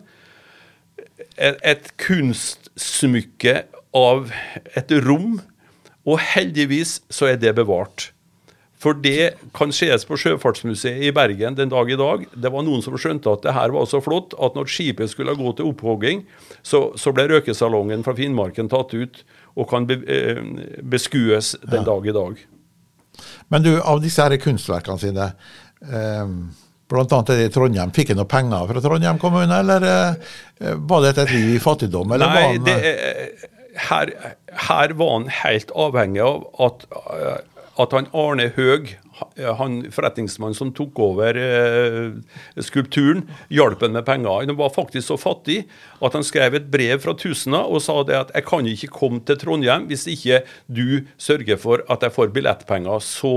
et, 1.36 1.58
et 1.62 1.92
kunstsmykke 2.76 3.66
av 3.96 4.32
et 4.76 4.92
rom, 5.06 5.40
og 6.06 6.20
heldigvis 6.20 7.02
så 7.10 7.32
er 7.32 7.38
det 7.38 7.56
bevart. 7.56 8.12
For 8.78 8.94
det 8.94 9.38
kan 9.56 9.72
ses 9.72 10.06
på 10.06 10.18
Sjøfartsmuseet 10.20 11.08
i 11.08 11.12
Bergen 11.16 11.56
den 11.56 11.70
dag 11.70 11.90
i 11.90 11.96
dag. 11.96 12.26
Det 12.36 12.52
var 12.52 12.64
noen 12.64 12.84
som 12.84 12.98
skjønte 12.98 13.32
at 13.32 13.42
det 13.42 13.54
her 13.56 13.72
var 13.72 13.86
så 13.88 14.02
flott 14.04 14.36
at 14.38 14.54
når 14.54 14.68
skipet 14.70 15.10
skulle 15.10 15.34
gå 15.36 15.54
til 15.56 15.72
opphogging, 15.72 16.26
så, 16.62 16.92
så 16.96 17.14
ble 17.16 17.26
røkesalongen 17.32 18.04
fra 18.04 18.14
Finnmarken 18.14 18.70
tatt 18.70 18.94
ut 18.94 19.24
og 19.56 19.70
kan 19.70 19.88
be, 19.88 20.02
eh, 20.04 20.44
beskues 20.84 21.56
den 21.64 21.88
dag 21.88 22.06
i 22.06 22.14
dag. 22.14 22.44
Men 23.50 23.64
du, 23.64 23.72
av 23.80 24.04
disse 24.04 24.22
her 24.22 24.36
kunstverkene 24.44 25.00
sine, 25.02 25.32
eh, 25.88 26.36
blant 26.92 27.12
annet 27.16 27.32
det 27.34 27.48
i 27.48 27.54
Trondheim, 27.56 27.92
fikk 27.96 28.12
han 28.14 28.20
noe 28.22 28.30
penger 28.30 28.68
fra 28.70 28.84
Trondheim 28.84 29.18
kommune, 29.22 29.60
eller 29.64 29.88
eh, 29.90 30.76
var 30.90 31.02
det 31.06 31.16
et 31.18 31.34
liv 31.34 31.56
i 31.56 31.62
fattigdom? 31.64 32.12
Eller 32.16 32.30
var 32.30 32.44
Nei, 32.46 32.52
han, 32.58 32.68
det, 32.68 32.78
er- 32.94 33.52
her, 33.90 34.12
her 34.70 34.94
var 34.96 35.10
han 35.18 35.26
helt 35.44 35.74
avhengig 35.76 36.22
av 36.24 36.46
at, 36.68 36.86
eh, 36.94 37.42
at 37.84 37.96
han 37.98 38.06
Arne 38.16 38.52
Høeg, 38.56 38.94
han 39.60 39.78
forretningsmannen 39.96 40.56
som 40.58 40.72
tok 40.76 41.00
over 41.00 41.38
eh, 41.40 42.14
skulpturen, 42.64 43.26
hjalp 43.52 43.84
han 43.84 43.94
med 43.96 44.06
penger. 44.08 44.44
Han 44.46 44.58
var 44.60 44.74
faktisk 44.76 45.08
så 45.08 45.18
fattig 45.20 45.62
at 46.04 46.16
han 46.16 46.24
skrev 46.28 46.56
et 46.60 46.70
brev 46.72 47.00
fra 47.04 47.14
Tusna 47.20 47.62
og 47.64 47.80
sa 47.84 47.96
det 48.08 48.18
at 48.20 48.34
jeg 48.36 48.48
kan 48.48 48.68
ikke 48.72 48.92
komme 48.96 49.22
til 49.28 49.40
Trondheim 49.40 49.88
hvis 49.92 50.04
ikke 50.12 50.42
du 50.68 51.08
sørger 51.16 51.60
for 51.60 51.84
at 51.92 52.04
jeg 52.04 52.16
får 52.16 52.34
billettpenger. 52.36 53.00
Så, 53.04 53.34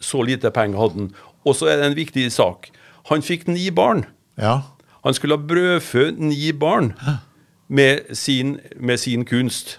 så 0.00 0.24
lite 0.24 0.52
penger 0.56 0.80
hadde 0.84 1.02
han. 1.06 1.10
Og 1.46 1.54
så 1.54 1.68
er 1.70 1.78
det 1.80 1.86
en 1.92 1.98
viktig 1.98 2.26
sak. 2.34 2.70
Han 3.10 3.22
fikk 3.22 3.46
ni 3.48 3.68
barn. 3.70 4.06
ja. 4.40 4.62
Han 5.06 5.14
skulle 5.14 5.36
ha 5.36 5.42
brødfø 5.46 6.08
ni 6.18 6.48
barn 6.50 6.88
med 7.70 8.08
sin, 8.18 8.56
med 8.74 8.98
sin 8.98 9.22
kunst. 9.24 9.76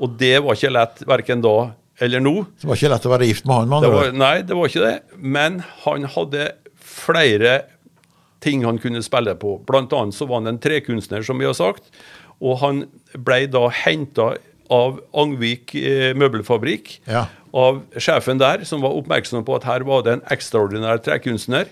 Og 0.00 0.14
det 0.16 0.38
var 0.40 0.56
ikke 0.56 0.70
lett 0.72 1.02
verken 1.04 1.42
da 1.44 1.74
eller 2.00 2.22
nå. 2.24 2.32
Det 2.56 2.70
var 2.70 2.78
ikke 2.80 2.88
lett 2.94 3.04
å 3.04 3.12
være 3.12 3.26
gift 3.28 3.44
med 3.44 3.68
han, 3.68 3.84
Det 3.84 3.90
var, 3.92 4.08
nei, 4.16 4.30
det 4.48 4.56
var 4.56 4.70
ikke 4.72 4.86
det. 4.86 4.94
Men 5.20 5.60
han 5.84 6.08
hadde 6.14 6.46
flere 6.80 7.58
ting 8.40 8.64
han 8.64 8.80
kunne 8.80 9.02
spille 9.04 9.34
på. 9.38 9.58
Blant 9.68 9.92
annet 9.92 10.16
så 10.16 10.24
var 10.30 10.40
han 10.40 10.54
en 10.54 10.62
trekunstner, 10.62 11.20
som 11.22 11.36
vi 11.38 11.44
har 11.50 11.58
sagt. 11.58 11.92
Og 12.40 12.56
han 12.64 12.86
ble 13.12 13.42
da 13.52 13.66
henta 13.84 14.32
av 14.72 14.98
Angvik 15.12 15.76
eh, 15.76 16.14
møbelfabrikk, 16.16 16.96
Ja. 17.12 17.26
Av 17.52 17.82
sjefen 18.00 18.40
der, 18.40 18.64
som 18.64 18.82
var 18.84 18.96
oppmerksom 18.96 19.44
på 19.44 19.56
at 19.58 19.66
her 19.68 19.84
var 19.88 20.04
det 20.06 20.16
en 20.16 20.26
ekstraordinær 20.32 21.02
trekunstner. 21.04 21.68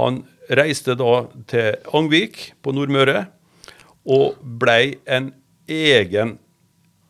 Han 0.00 0.24
reiste 0.50 0.96
da 0.98 1.24
til 1.50 1.76
Angvik 1.94 2.52
på 2.64 2.74
Nordmøre 2.74 3.26
og 4.04 4.40
blei 4.42 4.98
en 5.06 5.30
egen 5.70 6.36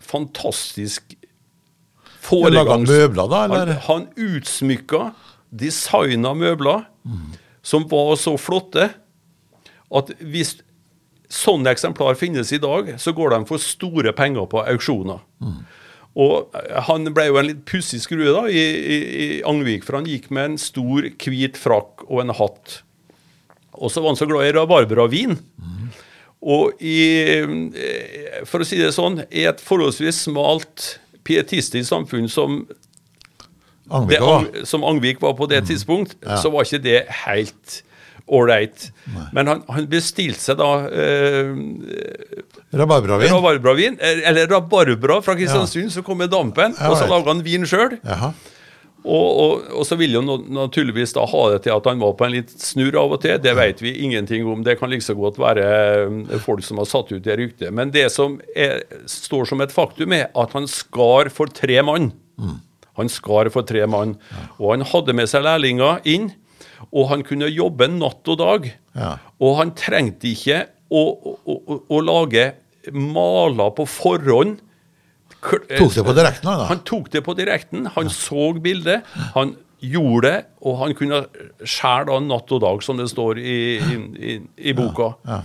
fantastisk 0.04 1.16
foregangs... 2.24 2.88
møbler, 2.88 3.30
da? 3.30 3.40
Han, 3.46 3.56
eller? 3.56 3.80
han 3.88 4.06
utsmykka, 4.20 5.08
designa 5.54 6.34
møbler 6.36 6.84
som 7.64 7.88
var 7.88 8.14
så 8.20 8.36
flotte 8.40 8.90
at 9.94 10.10
hvis 10.20 10.58
sånne 11.34 11.72
eksemplar 11.72 12.18
finnes 12.18 12.52
i 12.54 12.60
dag, 12.62 12.94
så 13.00 13.14
går 13.16 13.34
de 13.34 13.40
for 13.48 13.62
store 13.62 14.12
penger 14.16 14.46
på 14.50 14.60
auksjoner. 14.62 15.22
Og 16.14 16.54
han 16.86 17.08
ble 17.14 17.26
jo 17.26 17.38
en 17.40 17.48
litt 17.48 17.64
pussig 17.66 17.98
skrue 18.04 18.30
da, 18.30 18.44
i, 18.46 18.62
i, 18.62 18.98
i 19.24 19.28
Angvik, 19.50 19.82
for 19.86 19.98
han 19.98 20.06
gikk 20.06 20.28
med 20.30 20.52
en 20.52 20.58
stor, 20.62 21.08
hvit 21.18 21.58
frakk 21.58 22.04
og 22.06 22.20
en 22.22 22.34
hatt. 22.38 22.82
Og 23.74 23.90
så 23.90 24.00
var 24.02 24.12
han 24.12 24.20
så 24.20 24.28
glad 24.30 24.46
i 24.46 24.52
rabarbravin. 24.54 25.34
Og 26.44 26.78
i, 26.84 26.98
eh, 27.40 28.44
for 28.46 28.62
å 28.62 28.68
si 28.68 28.78
det 28.78 28.92
sånn, 28.94 29.22
i 29.34 29.46
et 29.48 29.62
forholdsvis 29.64 30.26
smalt, 30.28 30.98
pietistisk 31.24 31.88
samfunn 31.88 32.28
som 32.28 32.60
Angvik 33.90 34.20
det, 34.52 34.66
som 34.68 34.84
Angvik 34.84 35.20
var 35.20 35.34
på 35.36 35.48
det 35.48 35.62
tidspunkt, 35.68 36.14
Ja. 36.24 36.36
så 36.40 36.50
var 36.52 36.64
ikke 36.64 36.82
det 36.84 37.06
helt 37.24 37.82
ålreit. 38.28 38.88
Men 39.36 39.46
han, 39.50 39.62
han 39.68 39.86
bestilte 39.90 40.40
seg 40.40 40.56
da 40.60 40.70
eh, 40.88 41.50
Rabarbravin. 42.74 43.30
rabarbravin, 43.30 43.98
eh, 44.00 44.24
eller 44.30 44.48
rabarbra 44.50 45.20
fra 45.22 45.36
Kristiansund, 45.38 45.92
så 45.92 46.02
kom 46.02 46.18
med 46.22 46.30
dampen, 46.32 46.74
Ja, 46.80 46.90
og 46.90 46.96
så 46.98 47.06
laga 47.10 47.30
han 47.34 47.42
vin 47.44 47.66
sjøl. 47.68 47.98
Og, 49.04 49.26
og, 49.36 49.64
og 49.76 49.84
så 49.84 49.98
ville 50.00 50.16
han 50.16 50.46
naturligvis 50.56 51.12
da 51.12 51.26
ha 51.28 51.40
det 51.52 51.58
til 51.66 51.74
at 51.74 51.84
han 51.90 51.98
var 52.00 52.14
på 52.16 52.24
en 52.24 52.32
litt 52.38 52.54
snurr 52.56 52.96
av 53.02 53.12
og 53.12 53.20
til. 53.20 53.36
Det 53.44 53.52
vet 53.58 53.82
vi 53.84 53.92
ingenting 54.06 54.46
om. 54.48 54.62
Det 54.64 54.78
kan 54.80 54.88
like 54.88 55.04
så 55.04 55.12
godt 55.18 55.36
være 55.42 55.66
eh, 56.06 56.38
folk 56.40 56.64
som 56.64 56.80
har 56.80 56.88
satt 56.88 57.12
ut 57.12 57.20
det 57.26 57.36
ryktet. 57.36 57.68
Men 57.76 57.92
det 57.92 58.06
som 58.14 58.38
er, 58.56 58.80
står 59.04 59.50
som 59.52 59.60
et 59.60 59.74
faktum, 59.76 60.16
er 60.16 60.30
at 60.32 60.56
han 60.56 60.64
skar 60.72 61.28
for 61.28 61.52
tre 61.52 61.82
mann. 61.84 62.14
Han 62.96 63.10
skar 63.12 63.52
for 63.52 63.66
tre 63.68 63.84
mann. 63.90 64.16
Og 64.56 64.72
han 64.72 64.88
hadde 64.88 65.12
med 65.20 65.28
seg 65.28 65.44
lærlinger 65.44 66.00
inn. 66.08 66.30
Og 66.92 67.08
han 67.12 67.24
kunne 67.26 67.48
jobbe 67.52 67.88
natt 67.92 68.30
og 68.32 68.40
dag. 68.40 68.68
Ja. 68.98 69.16
Og 69.40 69.58
han 69.60 69.74
trengte 69.78 70.30
ikke 70.32 70.64
å, 70.90 71.02
å, 71.02 71.38
å, 71.46 71.80
å 71.88 72.04
lage 72.04 72.52
maler 72.92 73.74
på 73.76 73.86
forhånd. 73.88 74.60
Tok 75.44 75.68
det 75.68 76.04
på 76.04 76.14
direkten, 76.16 76.48
da? 76.48 76.68
Han 76.70 76.80
tok 76.88 77.10
det 77.12 77.24
på 77.24 77.34
direkten. 77.36 77.88
Han 77.96 78.10
så 78.12 78.52
bildet. 78.64 79.04
Han 79.34 79.56
gjorde 79.84 80.30
det, 80.30 80.38
og 80.64 80.78
han 80.80 80.94
kunne 80.96 81.24
skjære 81.60 82.08
da 82.08 82.18
natt 82.24 82.52
og 82.56 82.62
dag, 82.64 82.82
som 82.84 83.00
det 83.00 83.10
står 83.12 83.40
i, 83.40 83.58
i, 83.76 84.36
i, 84.56 84.72
boka. 84.76 85.10
Ja. 85.28 85.40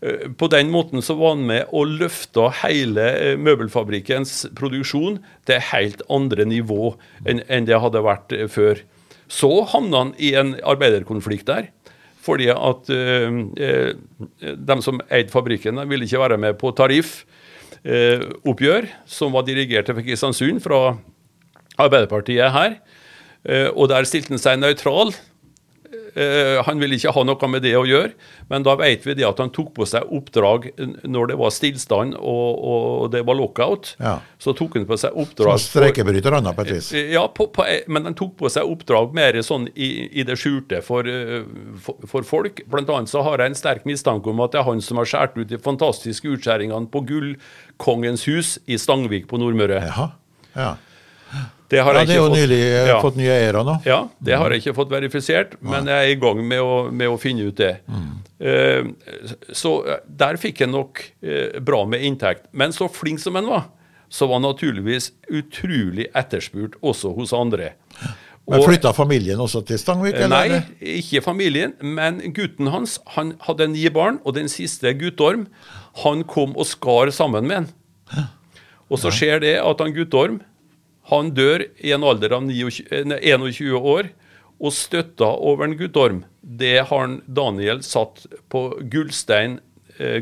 Eh, 0.00 0.26
På 0.36 0.50
den 0.52 0.72
måten 0.72 1.04
så 1.04 1.16
var 1.16 1.36
han 1.36 1.46
med 1.48 1.72
og 1.76 1.94
løfta 2.00 2.50
hele 2.62 3.06
eh, 3.16 3.36
møbelfabrikkens 3.40 4.50
produksjon 4.58 5.20
til 5.48 5.64
helt 5.70 6.04
andre 6.12 6.46
nivå 6.48 6.94
enn 7.24 7.68
det 7.68 7.80
hadde 7.80 8.04
vært 8.04 8.36
eh, 8.36 8.48
før. 8.52 8.82
Så 9.30 9.50
havna 9.70 10.04
han 10.04 10.14
i 10.18 10.34
en 10.38 10.56
arbeiderkonflikt 10.66 11.46
der. 11.50 11.70
Fordi 12.20 12.50
at 12.52 12.90
eh, 12.92 13.32
eh, 13.64 13.96
de 14.40 14.76
som 14.84 15.00
eide 15.08 15.32
fabrikken, 15.32 15.88
ville 15.88 16.04
ikke 16.04 16.20
være 16.20 16.36
med 16.40 16.58
på 16.60 16.70
tariffoppgjør, 16.76 18.84
som 19.08 19.32
var 19.32 19.42
dirigert 19.46 19.86
til 19.88 19.96
Kristiansund 20.02 20.60
fra 20.64 20.96
Arbeiderpartiet 21.80 22.52
her. 22.52 22.74
Eh, 23.48 23.68
og 23.72 23.88
der 23.92 24.04
stilte 24.08 24.32
han 24.34 24.42
seg 24.42 24.58
nøytral. 24.60 25.08
Eh, 26.14 26.58
han 26.66 26.80
ville 26.82 26.96
ikke 26.98 27.12
ha 27.14 27.22
noe 27.26 27.48
med 27.50 27.62
det 27.64 27.74
å 27.78 27.84
gjøre, 27.86 28.12
men 28.50 28.64
da 28.66 28.74
vet 28.80 29.06
vi 29.06 29.14
det 29.18 29.26
at 29.28 29.40
han 29.42 29.52
tok 29.54 29.72
på 29.76 29.86
seg 29.88 30.08
oppdrag 30.10 30.70
når 31.06 31.32
det 31.32 31.36
var 31.40 31.54
stillstand 31.54 32.16
og, 32.18 32.48
og 32.72 33.10
det 33.14 33.22
var 33.28 33.38
lockout. 33.38 33.94
Ja. 34.02 34.18
Så 34.42 34.54
tok 34.58 34.78
han 34.78 34.88
på 34.88 34.98
seg 35.00 35.16
oppdrag 35.18 35.58
Som 35.60 35.76
streikebryter 35.76 36.36
han 36.36 36.48
da, 36.48 36.54
på 36.56 36.66
et 36.66 36.74
vis. 36.78 36.90
ja, 37.12 37.24
på, 37.34 37.48
på, 37.54 37.66
men 37.92 38.10
han 38.10 38.18
tok 38.18 38.36
på 38.40 38.50
seg 38.52 38.68
oppdrag 38.68 39.14
mer 39.16 39.38
sånn 39.46 39.68
i, 39.74 39.90
i 40.10 40.26
det 40.26 40.38
skjulte 40.40 40.82
for, 40.86 41.06
eh, 41.06 41.46
for, 41.84 42.10
for 42.10 42.26
folk. 42.26 42.64
Blant 42.70 42.90
annet 42.92 43.12
så 43.12 43.24
har 43.26 43.42
jeg 43.42 43.54
en 43.54 43.58
sterk 43.58 43.88
mistanke 43.88 44.32
om 44.32 44.42
at 44.44 44.54
det 44.54 44.62
er 44.62 44.68
han 44.68 44.82
som 44.84 45.00
har 45.00 45.08
skåret 45.08 45.38
ut 45.38 45.50
de 45.50 45.60
fantastiske 45.62 46.28
utskjæringene 46.36 46.90
på 46.90 47.04
Gullkongens 47.08 48.26
hus 48.30 48.56
i 48.66 48.78
Stangvik 48.80 49.28
på 49.30 49.40
Nordmøre. 49.40 49.82
Jaha. 49.90 50.12
Ja. 50.56 50.70
Det 51.70 51.78
har 51.86 51.94
ja, 51.94 52.02
jeg 52.02 52.08
det 52.10 52.14
er 52.16 52.18
jo 52.18 52.30
nylig 52.32 52.60
eh, 52.66 52.88
Ja. 52.88 52.96
fått 53.02 53.18
nye 53.20 53.30
eiere 53.30 53.62
nå. 53.66 53.76
Ja, 53.86 54.00
det 54.18 54.38
har 54.40 54.50
jeg 54.50 54.64
ikke 54.64 54.74
fått 54.80 54.90
verifisert, 54.90 55.54
men 55.62 55.86
jeg 55.86 56.08
er 56.08 56.14
i 56.14 56.18
gang 56.18 56.40
med 56.42 56.62
å, 56.62 56.78
med 56.90 57.12
å 57.12 57.18
finne 57.20 57.46
ut 57.46 57.60
det. 57.60 57.76
Eh, 58.40 58.88
så 59.54 59.76
eh, 59.86 60.00
der 60.06 60.40
fikk 60.40 60.64
jeg 60.64 60.72
nok 60.72 61.02
uh, 61.22 61.60
bra 61.62 61.84
med 61.86 62.02
inntekt. 62.08 62.48
Men 62.50 62.74
så 62.74 62.88
flink 62.90 63.22
som 63.22 63.38
han 63.38 63.46
var, 63.46 63.68
så 64.10 64.26
var 64.26 64.40
han 64.40 64.48
naturligvis 64.48 65.12
utrolig 65.30 66.08
etterspurt 66.18 66.74
også 66.82 67.14
hos 67.14 67.34
andre. 67.36 67.74
Men 68.50 68.64
flytta 68.66 68.90
familien 68.96 69.38
også 69.38 69.62
til 69.68 69.78
Stangvik? 69.78 70.16
eller? 70.18 70.56
Nei, 70.58 70.62
ikke 70.98 71.22
familien, 71.22 71.76
men 71.78 72.18
gutten 72.34 72.72
hans 72.74 72.98
han 73.14 73.36
hadde 73.46 73.68
ni 73.70 73.86
barn, 73.94 74.18
og 74.24 74.34
den 74.34 74.50
siste 74.50 74.90
Guttorm 74.98 75.46
han 76.02 76.24
kom 76.26 76.56
og 76.58 76.66
skar 76.66 77.12
sammen 77.14 77.46
med 77.46 77.62
en. 77.62 78.26
Og 78.90 78.98
så 78.98 79.12
skjer 79.14 79.38
det 79.44 79.54
at 79.62 79.82
han 79.84 79.94
Guttorm 79.94 80.40
han 81.10 81.32
dør 81.34 81.64
i 81.82 81.92
en 81.94 82.06
alder 82.06 82.36
av 82.36 82.46
29, 82.46 82.86
eh, 82.90 83.44
21 83.50 83.78
år, 83.78 84.10
og 84.60 84.74
støtta 84.76 85.26
over 85.40 85.66
en 85.66 85.76
Guttorm, 85.78 86.24
det 86.42 86.86
har 86.90 87.14
Daniel 87.26 87.80
satt 87.84 88.26
på 88.52 88.66
Gullstein 88.92 89.58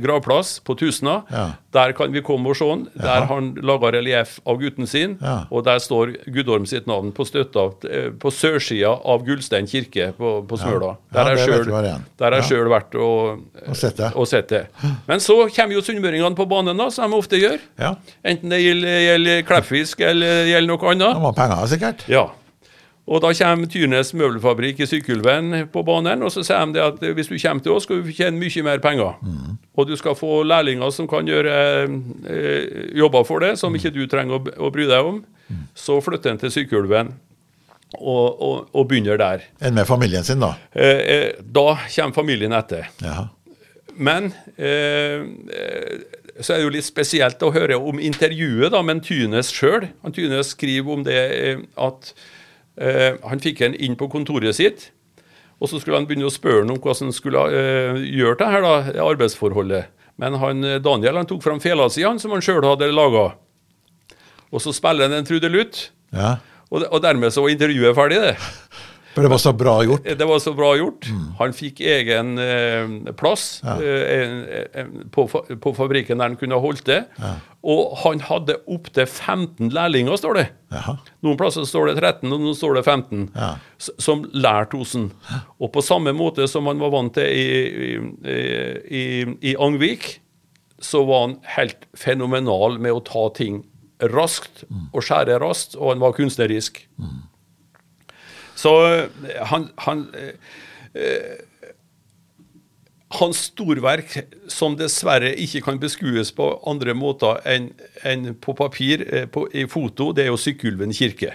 gravplass 0.03 0.59
på 0.67 0.75
Tusna. 0.79 1.23
Ja. 1.31 1.47
Der 1.73 1.93
kan 1.93 2.13
vi 2.13 2.23
komme 2.25 2.49
og 2.51 2.57
se 2.57 2.67
han. 2.69 2.87
Der 2.97 3.09
har 3.21 3.27
han 3.29 3.51
laga 3.63 3.91
relieff 3.95 4.39
av 4.49 4.57
gutten 4.61 4.87
sin, 4.89 5.19
Ja. 5.23 5.45
og 5.51 5.65
der 5.67 5.79
står 5.85 6.15
Gudorm 6.33 6.65
sitt 6.67 6.87
navn 6.89 7.13
på 7.13 7.27
støtta 7.29 7.67
eh, 7.91 8.09
på 8.19 8.33
sørsida 8.33 8.95
av 9.05 9.25
Gullstein 9.27 9.69
kirke 9.69 10.11
på, 10.17 10.33
på 10.49 10.59
Smøla. 10.59 10.95
Der 11.13 11.25
har 11.29 11.37
jeg 11.37 12.49
sjøl- 12.49 12.71
vært 12.73 12.95
og, 12.99 13.45
Og 13.69 14.27
sett 14.29 14.49
det. 14.49 14.63
Men 15.07 15.21
så 15.21 15.37
kommer 15.55 15.75
jo 15.79 15.83
sunnmøringene 15.85 16.35
på 16.39 16.49
banen, 16.49 16.77
da, 16.81 16.89
som 16.91 17.11
de 17.11 17.17
ofte 17.21 17.39
gjør. 17.41 17.59
Ja. 17.79 17.95
Enten 18.25 18.49
det 18.51 18.61
gjelder, 18.65 18.99
gjelder 19.05 19.43
Kleppfisk 19.49 20.01
eller 20.01 20.45
gjelder 20.49 20.69
noe 20.73 20.93
annet. 20.93 21.15
De 21.15 21.25
har 21.29 21.37
penger, 21.39 21.67
sikkert. 21.77 22.05
Ja. 22.09 22.27
Og 23.09 23.23
da 23.25 23.31
kommer 23.33 23.71
Tyrnes 23.73 24.11
møbelfabrikk 24.13 24.83
i 24.85 24.89
Sykkylven 24.91 25.55
på 25.73 25.83
banen, 25.87 26.21
og 26.27 26.33
så 26.35 26.43
sier 26.45 26.67
de 26.69 26.77
det 26.77 26.83
at 26.85 27.07
hvis 27.17 27.31
du 27.31 27.39
kommer 27.41 27.65
til 27.65 27.73
oss, 27.73 27.87
skal 27.89 28.03
du 28.05 28.11
tjene 28.13 28.37
mye 28.37 28.65
mer 28.67 28.83
penger. 28.85 29.15
Og 29.79 29.89
du 29.89 29.95
skal 29.97 30.17
få 30.19 30.43
lærlinger 30.45 30.93
som 30.93 31.09
kan 31.09 31.29
gjøre 31.29 31.55
eh, 32.29 32.93
jobber 32.99 33.25
for 33.25 33.41
det, 33.45 33.55
som 33.61 33.75
ikke 33.75 33.95
du 33.95 34.03
trenger 34.11 34.37
å, 34.37 34.43
å 34.69 34.71
bry 34.75 34.85
deg 34.91 35.09
om. 35.15 35.23
Så 35.79 35.97
flytter 36.05 36.35
han 36.35 36.43
til 36.43 36.53
Sykkylven 36.53 37.15
og, 37.97 38.27
og, 38.45 38.69
og 38.77 38.89
begynner 38.91 39.17
der. 39.21 39.49
Enn 39.65 39.77
med 39.79 39.89
familien 39.89 40.27
sin, 40.27 40.45
da. 40.45 40.53
Eh, 40.77 41.01
eh, 41.01 41.29
da 41.41 41.71
kommer 41.81 42.17
familien 42.17 42.53
etter. 42.53 42.91
Jaha. 43.01 43.31
Men 43.99 44.31
eh, 44.55 45.25
eh, 45.51 45.95
så 46.39 46.55
er 46.55 46.61
det 46.61 46.67
jo 46.69 46.75
litt 46.77 46.87
spesielt 46.87 47.43
å 47.43 47.51
høre 47.55 47.79
om 47.81 47.99
intervjuet 47.99 48.71
da, 48.71 48.83
med 48.87 49.03
Tynes 49.07 49.51
sjøl. 49.55 49.89
Tynes 50.15 50.53
skriver 50.55 50.95
om 50.95 51.07
det 51.07 51.23
eh, 51.39 51.65
at 51.83 52.13
han 53.27 53.43
fikk 53.43 53.65
en 53.67 53.75
inn 53.75 53.97
på 53.99 54.07
kontoret 54.13 54.55
sitt. 54.59 54.91
Og 55.59 55.71
så 55.71 55.81
skulle 55.81 55.99
han 55.99 56.07
begynne 56.07 56.29
å 56.29 56.33
spørre 56.33 56.63
ham 56.63 56.71
om 56.75 56.79
hvordan 56.79 57.09
han 57.09 57.17
skulle 57.17 57.43
eh, 57.51 58.03
gjøre 58.15 58.39
det 58.39 58.51
her 58.53 58.63
da, 58.63 58.75
arbeidsforholdet. 59.09 59.91
Men 60.23 60.39
han, 60.39 60.63
eh, 60.67 60.79
Daniel 60.83 61.19
han 61.19 61.29
tok 61.31 61.43
fram 61.43 61.59
fela 61.63 61.89
si, 61.91 62.05
som 62.07 62.35
han 62.35 62.45
sjøl 62.45 62.63
hadde 62.67 62.91
laga. 62.95 63.33
Og 64.55 64.63
så 64.63 64.73
spiller 64.77 65.09
han 65.09 65.19
en 65.19 65.27
trudelutt. 65.27 65.89
Ja. 66.15 66.37
Og, 66.71 66.85
og 66.87 67.03
dermed 67.03 67.35
så 67.35 67.43
var 67.43 67.53
intervjuet 67.55 67.97
ferdig, 67.97 68.21
det. 68.23 68.37
For 69.15 69.25
det 69.25 69.31
var 69.33 69.41
så 69.43 69.51
bra 69.57 69.73
gjort. 69.83 70.05
Det 70.19 70.27
var 70.29 70.39
så 70.43 70.53
bra 70.55 70.69
gjort. 70.79 71.09
Han 71.41 71.53
fikk 71.57 71.81
egen 71.81 72.35
eh, 72.39 73.13
plass 73.19 73.61
eh, 73.65 74.03
en, 74.15 74.35
en, 74.79 74.93
på, 75.15 75.25
på 75.65 75.73
fabrikken 75.75 76.21
der 76.21 76.29
han 76.31 76.37
kunne 76.39 76.59
holdt 76.63 76.85
det. 76.87 77.01
Og 77.67 77.97
han 78.05 78.21
hadde 78.23 78.55
opptil 78.71 79.09
15 79.09 79.73
lærlinger, 79.75 80.15
står 80.21 80.39
det. 80.39 80.45
Jaha. 80.71 80.95
Noen 81.27 81.41
plasser 81.41 81.67
står 81.67 81.91
det 81.91 81.97
13, 81.99 82.29
og 82.31 82.45
noen 82.45 82.55
står 82.55 82.79
det 82.79 82.85
15, 82.87 83.25
Ja. 83.35 83.49
som 83.99 84.23
lærte 84.37 84.79
hos 84.79 84.93
han. 84.95 85.09
Og 85.59 85.73
på 85.75 85.83
samme 85.83 86.13
måte 86.15 86.47
som 86.49 86.69
han 86.71 86.79
var 86.79 86.93
vant 86.95 87.17
til 87.19 87.27
i, 87.27 87.97
i, 88.29 88.39
i, 89.03 89.05
i 89.51 89.57
Angvik, 89.59 90.21
så 90.79 91.03
var 91.09 91.25
han 91.27 91.37
helt 91.57 91.89
fenomenal 91.99 92.79
med 92.79 92.95
å 92.95 93.03
ta 93.03 93.25
ting 93.35 93.65
raskt 94.15 94.63
og 94.95 95.03
skjære 95.03 95.41
raskt, 95.43 95.75
og 95.75 95.91
han 95.97 96.05
var 96.05 96.15
kunstnerisk. 96.15 96.85
Så 98.59 98.73
eh, 98.87 99.43
han, 99.51 99.69
han 99.87 100.07
eh, 100.19 100.33
eh, 100.99 101.45
Hans 103.19 103.39
storverk, 103.49 104.11
som 104.53 104.75
dessverre 104.77 105.31
ikke 105.41 105.63
kan 105.65 105.79
beskues 105.81 106.29
på 106.37 106.51
andre 106.69 106.93
måter 106.93 107.39
enn 107.49 107.71
enn 108.05 108.35
på 108.37 108.53
papir, 108.59 109.01
på, 109.33 109.47
i 109.57 109.65
foto, 109.71 110.11
det 110.13 110.27
er 110.27 110.29
jo 110.29 110.37
Sykkylven 110.37 110.93
kirke. 110.93 111.31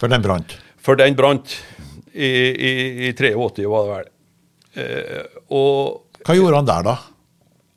For 0.00 0.08
den 0.08 0.24
brant. 0.24 0.56
For 0.80 0.96
den 0.96 1.12
brant 1.18 1.52
i, 2.16 2.24
i, 2.24 2.72
i 3.10 3.12
83, 3.12 3.66
var 3.68 3.84
det 3.84 3.92
vel. 3.92 4.08
Eh, 4.80 5.36
og 5.52 6.24
Hva 6.24 6.38
gjorde 6.38 6.62
han 6.62 6.70
der, 6.70 6.88
da? 6.88 6.96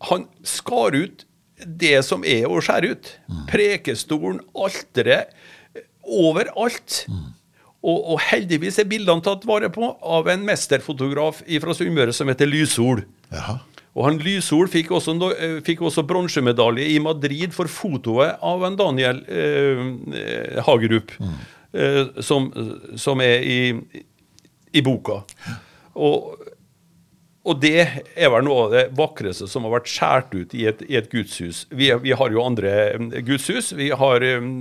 han 0.09 0.25
skar 0.47 0.95
ut 0.95 1.25
det 1.65 1.97
som 2.07 2.23
er 2.27 2.47
å 2.47 2.61
skjære 2.63 2.93
ut. 2.95 3.11
Prekestolen, 3.49 4.41
alteret, 4.55 5.31
overalt. 6.03 7.03
Og, 7.85 7.99
og 8.15 8.21
heldigvis 8.31 8.79
er 8.81 8.89
bildene 8.89 9.21
tatt 9.21 9.45
vare 9.45 9.69
på 9.73 9.91
av 10.01 10.29
en 10.33 10.45
mesterfotograf 10.47 11.43
fra 11.45 11.75
Sunnmøre 11.77 12.15
som 12.15 12.31
heter 12.31 12.49
Lysol. 12.49 13.03
Jaha. 13.33 13.59
Og 13.95 14.03
han 14.03 14.17
Lysol 14.19 14.67
fikk 14.71 14.91
også, 14.97 15.13
eh, 15.31 15.59
fikk 15.63 15.85
også 15.87 16.03
bronsemedalje 16.07 16.89
i 16.91 16.97
Madrid 16.99 17.53
for 17.55 17.71
fotoet 17.71 18.41
av 18.43 18.65
en 18.67 18.75
Daniel 18.79 19.21
eh, 19.29 19.83
Hagerup, 20.65 20.65
Hagerup, 20.67 21.13
eh, 21.71 22.01
som, 22.25 22.49
som 22.99 23.23
er 23.23 23.45
i, 23.47 23.59
i 24.75 24.83
boka. 24.83 25.21
Og, 25.95 26.35
og 27.45 27.59
det 27.61 27.83
er 28.17 28.31
vel 28.33 28.45
noe 28.47 28.63
av 28.65 28.71
det 28.73 28.83
vakreste 28.97 29.45
som 29.49 29.67
har 29.67 29.75
vært 29.75 29.89
skåret 29.91 30.31
ut 30.33 30.53
i 30.57 30.63
et, 30.71 30.79
i 30.89 30.97
et 30.97 31.09
gudshus. 31.11 31.65
Vi, 31.69 31.91
vi 32.01 32.15
har 32.17 32.33
jo 32.33 32.41
andre 32.41 32.71
mm, 32.97 33.11
gudshus. 33.27 33.69
Har, 33.99 34.25
mm, 34.41 34.55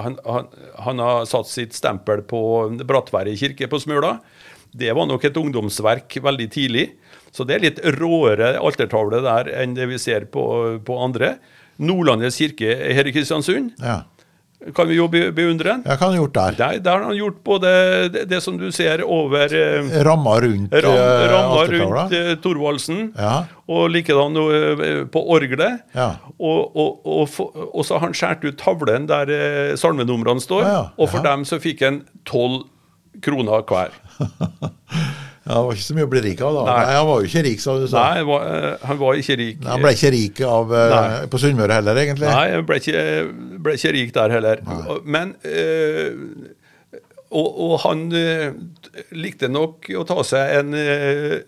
han, 0.00 0.16
han, 0.24 0.48
han 0.86 1.02
har 1.04 1.28
satt 1.28 1.50
sitt 1.50 1.76
stempel 1.76 2.24
på 2.24 2.40
Brattværet 2.80 3.36
kirke 3.42 3.68
på 3.68 3.82
Smøla. 3.84 4.16
Det 4.72 4.92
var 4.96 5.08
nok 5.10 5.26
et 5.28 5.36
ungdomsverk 5.36 6.16
veldig 6.24 6.48
tidlig. 6.54 6.86
Så 7.30 7.44
det 7.44 7.58
er 7.58 7.66
litt 7.66 7.82
råere 7.98 8.54
altertavle 8.58 9.20
der 9.26 9.52
enn 9.60 9.76
det 9.76 9.90
vi 9.92 10.00
ser 10.00 10.24
på, 10.32 10.44
på 10.86 10.96
andre. 11.04 11.34
Nordlandets 11.80 12.40
kirke 12.40 12.72
her 12.72 13.08
i 13.08 13.12
Kristiansund 13.14 13.76
Ja. 13.80 14.00
Kan 14.76 14.88
vi 14.90 14.96
jo 14.98 15.06
beundre 15.08 15.70
den. 15.72 15.82
Ja, 15.86 15.94
Hva 15.96 16.04
har 16.04 16.10
han 16.12 16.18
gjort 16.18 16.34
der? 16.36 16.56
Der, 16.58 16.78
der 16.84 16.90
har 16.98 17.04
han 17.08 17.16
gjort 17.16 17.38
både 17.48 17.70
det, 18.12 18.24
det 18.28 18.40
som 18.44 18.58
du 18.60 18.66
ser 18.76 19.00
over 19.06 19.54
eh, 19.56 19.94
Ramma 20.04 20.34
rundt 20.44 20.74
ram, 20.84 20.98
eh, 21.00 21.24
ramma 21.32 21.62
rundt 21.72 22.12
eh, 22.18 22.34
Thorvaldsen, 22.44 23.00
Ja. 23.16 23.32
og 23.70 23.88
likedan 23.94 24.36
på 25.14 25.22
orgelet. 25.32 25.80
Ja. 25.96 26.10
Og, 26.38 26.76
og, 26.76 27.06
og, 27.06 27.40
og 27.72 27.86
så 27.88 27.96
har 27.96 28.04
han 28.10 28.14
skåret 28.18 28.44
ut 28.50 28.58
tavlen 28.60 29.08
der 29.08 29.32
salmenumrene 29.80 30.44
står, 30.44 30.62
Ja, 30.66 30.74
ja. 30.76 30.84
og 31.00 31.08
for 31.14 31.24
dem 31.24 31.46
så 31.48 31.56
fikk 31.62 31.80
han 31.88 32.02
tolv 32.28 32.66
kroner 33.24 33.64
hver. 33.64 33.96
Ja, 35.50 35.56
det 35.56 35.62
var 35.66 35.72
ikke 35.74 35.82
så 35.82 35.94
mye 35.96 36.04
å 36.06 36.10
bli 36.12 36.20
rik 36.22 36.40
av, 36.44 36.54
da. 36.54 36.62
Nei. 36.68 36.74
Nei, 36.84 36.94
Han 36.94 37.06
var 37.08 37.22
jo 37.24 37.28
ikke 37.30 37.40
rik, 37.42 37.60
sa 37.64 37.72
du. 37.80 37.86
sa. 37.90 38.02
Nei, 38.04 38.18
han 38.20 38.26
var, 38.28 38.42
han 38.86 38.98
var 39.00 39.18
ikke 39.18 39.36
rik. 39.40 39.62
Han 39.66 39.80
ble 39.82 39.92
ikke 39.96 40.10
rik 40.14 40.42
av, 40.46 40.74
på 41.32 41.40
Sunnmøre 41.42 41.78
heller, 41.80 41.98
egentlig. 42.04 42.28
Nei, 42.28 42.44
han 42.52 42.66
ble 42.68 42.76
ikke, 42.78 43.00
ble 43.62 43.76
ikke 43.78 43.92
rik 43.96 44.14
der 44.16 44.34
heller. 44.36 44.62
Men 45.04 45.34
eh, 45.44 46.10
og, 47.30 47.48
og 47.62 47.76
han 47.84 48.08
eh, 48.16 48.50
likte 49.14 49.50
nok 49.52 49.86
å 50.00 50.06
ta 50.08 50.18
seg 50.26 50.56
en 50.62 50.74
eh, 50.74 51.38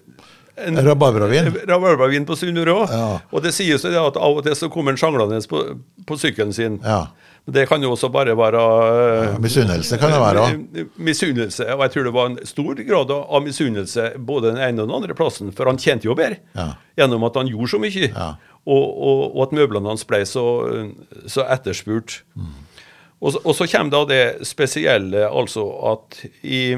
en 0.63 0.77
Rabarbravin. 0.85 1.47
Rabarbravin 1.67 2.27
på 2.29 2.37
Sunnmøre 2.37 2.75
òg. 2.77 2.91
Ja. 2.93 3.07
Og 3.33 3.41
det 3.43 3.55
sies 3.57 3.83
jo 3.83 3.91
det 3.91 3.99
at 3.99 4.19
av 4.21 4.37
og 4.37 4.45
til 4.45 4.55
så 4.59 4.69
kommer 4.71 4.93
han 4.93 5.01
sjanglende 5.01 5.39
på, 5.49 5.63
på 6.07 6.19
sykkelen 6.21 6.53
sin. 6.55 6.77
Ja. 6.85 7.07
Det 7.49 7.65
kan 7.67 7.83
jo 7.83 7.95
også 7.97 8.11
bare 8.15 8.37
være 8.39 8.61
Ja, 8.61 9.39
misunnelse 9.43 9.97
kan 9.99 10.13
det 10.13 10.21
være 10.23 10.45
òg. 10.45 10.61
eh, 10.85 10.91
Misunnelse. 11.03 11.67
Og 11.75 11.81
jeg 11.87 11.95
tror 11.97 12.05
det 12.07 12.13
var 12.15 12.29
en 12.31 12.37
stor 12.47 12.83
grad 12.87 13.11
av 13.17 13.43
misunnelse 13.49 14.11
både 14.29 14.53
den 14.53 14.61
ene 14.69 14.85
og 14.85 14.93
den 14.93 14.99
andre 15.01 15.17
plassen, 15.19 15.51
for 15.57 15.73
han 15.73 15.81
tjente 15.83 16.07
jo 16.07 16.15
bedre 16.21 16.39
Ja. 16.55 16.69
gjennom 17.01 17.25
at 17.27 17.41
han 17.41 17.49
gjorde 17.51 17.73
så 17.73 17.81
mye. 17.83 18.13
Ja. 18.67 18.73
Og, 18.73 18.85
og, 19.09 19.23
og 19.37 19.41
at 19.49 19.53
møblene 19.59 19.89
hans 19.91 20.05
ble 20.07 20.21
så, 20.29 20.43
så 21.27 21.43
etterspurt. 21.51 22.21
Og, 23.23 23.33
så- 23.35 23.41
og 23.45 23.55
så 23.55 23.67
kommer 23.71 23.91
da 23.91 24.05
det 24.11 24.47
spesielle, 24.47 25.25
altså 25.31 25.63
at 25.93 26.17
i, 26.43 26.73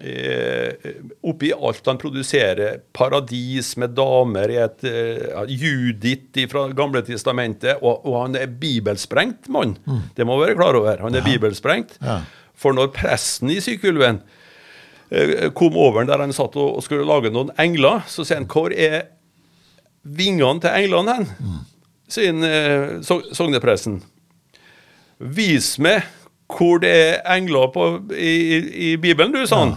eh, 0.00 0.92
oppi 1.26 1.52
alt 1.54 1.86
han 1.86 1.98
produserer, 2.02 2.80
paradis 2.94 3.76
med 3.78 3.94
damer 3.94 4.50
i 4.50 4.58
et 4.62 4.86
eh, 4.90 5.42
Judith 5.50 6.46
fra 6.50 6.68
Gamle 6.74 7.02
testamentet, 7.06 7.78
og, 7.82 8.02
og 8.06 8.18
han 8.24 8.38
er 8.40 8.46
bibelsprengt 8.50 9.48
mann. 9.54 9.76
Det 10.16 10.26
må 10.26 10.38
være 10.40 10.56
klar 10.58 10.74
over. 10.78 11.02
Han 11.06 11.14
er 11.14 11.26
bibelsprengt. 11.26 11.98
Ja. 12.02 12.20
For 12.54 12.74
når 12.74 12.92
presten 12.94 13.50
i 13.50 13.60
Sykulven 13.62 14.20
eh, 15.10 15.48
kom 15.54 15.76
over 15.78 16.06
der 16.06 16.22
han 16.22 16.34
satt 16.34 16.54
og 16.58 16.76
og 16.78 16.82
skulle 16.86 17.06
lage 17.06 17.30
noen 17.34 17.50
engler, 17.58 18.02
så 18.10 18.22
sier 18.26 18.38
han 18.42 18.50
hvor 18.50 18.74
er 18.74 19.08
vingene 20.04 20.60
til 20.60 20.70
englene 20.82 21.14
hen? 21.18 21.30
Sier 22.08 22.32
han, 22.32 22.44
eh, 22.44 23.00
so- 23.06 23.24
sognepresten. 23.34 24.00
Vis 25.18 25.78
meg 25.82 26.04
hvor 26.54 26.78
det 26.82 26.90
er 26.92 27.22
engler 27.34 27.70
på, 27.72 27.86
i, 28.12 28.32
i, 28.54 28.58
i 28.92 28.96
Bibelen, 29.00 29.32
du, 29.34 29.40
sa 29.48 29.62
han. 29.64 29.76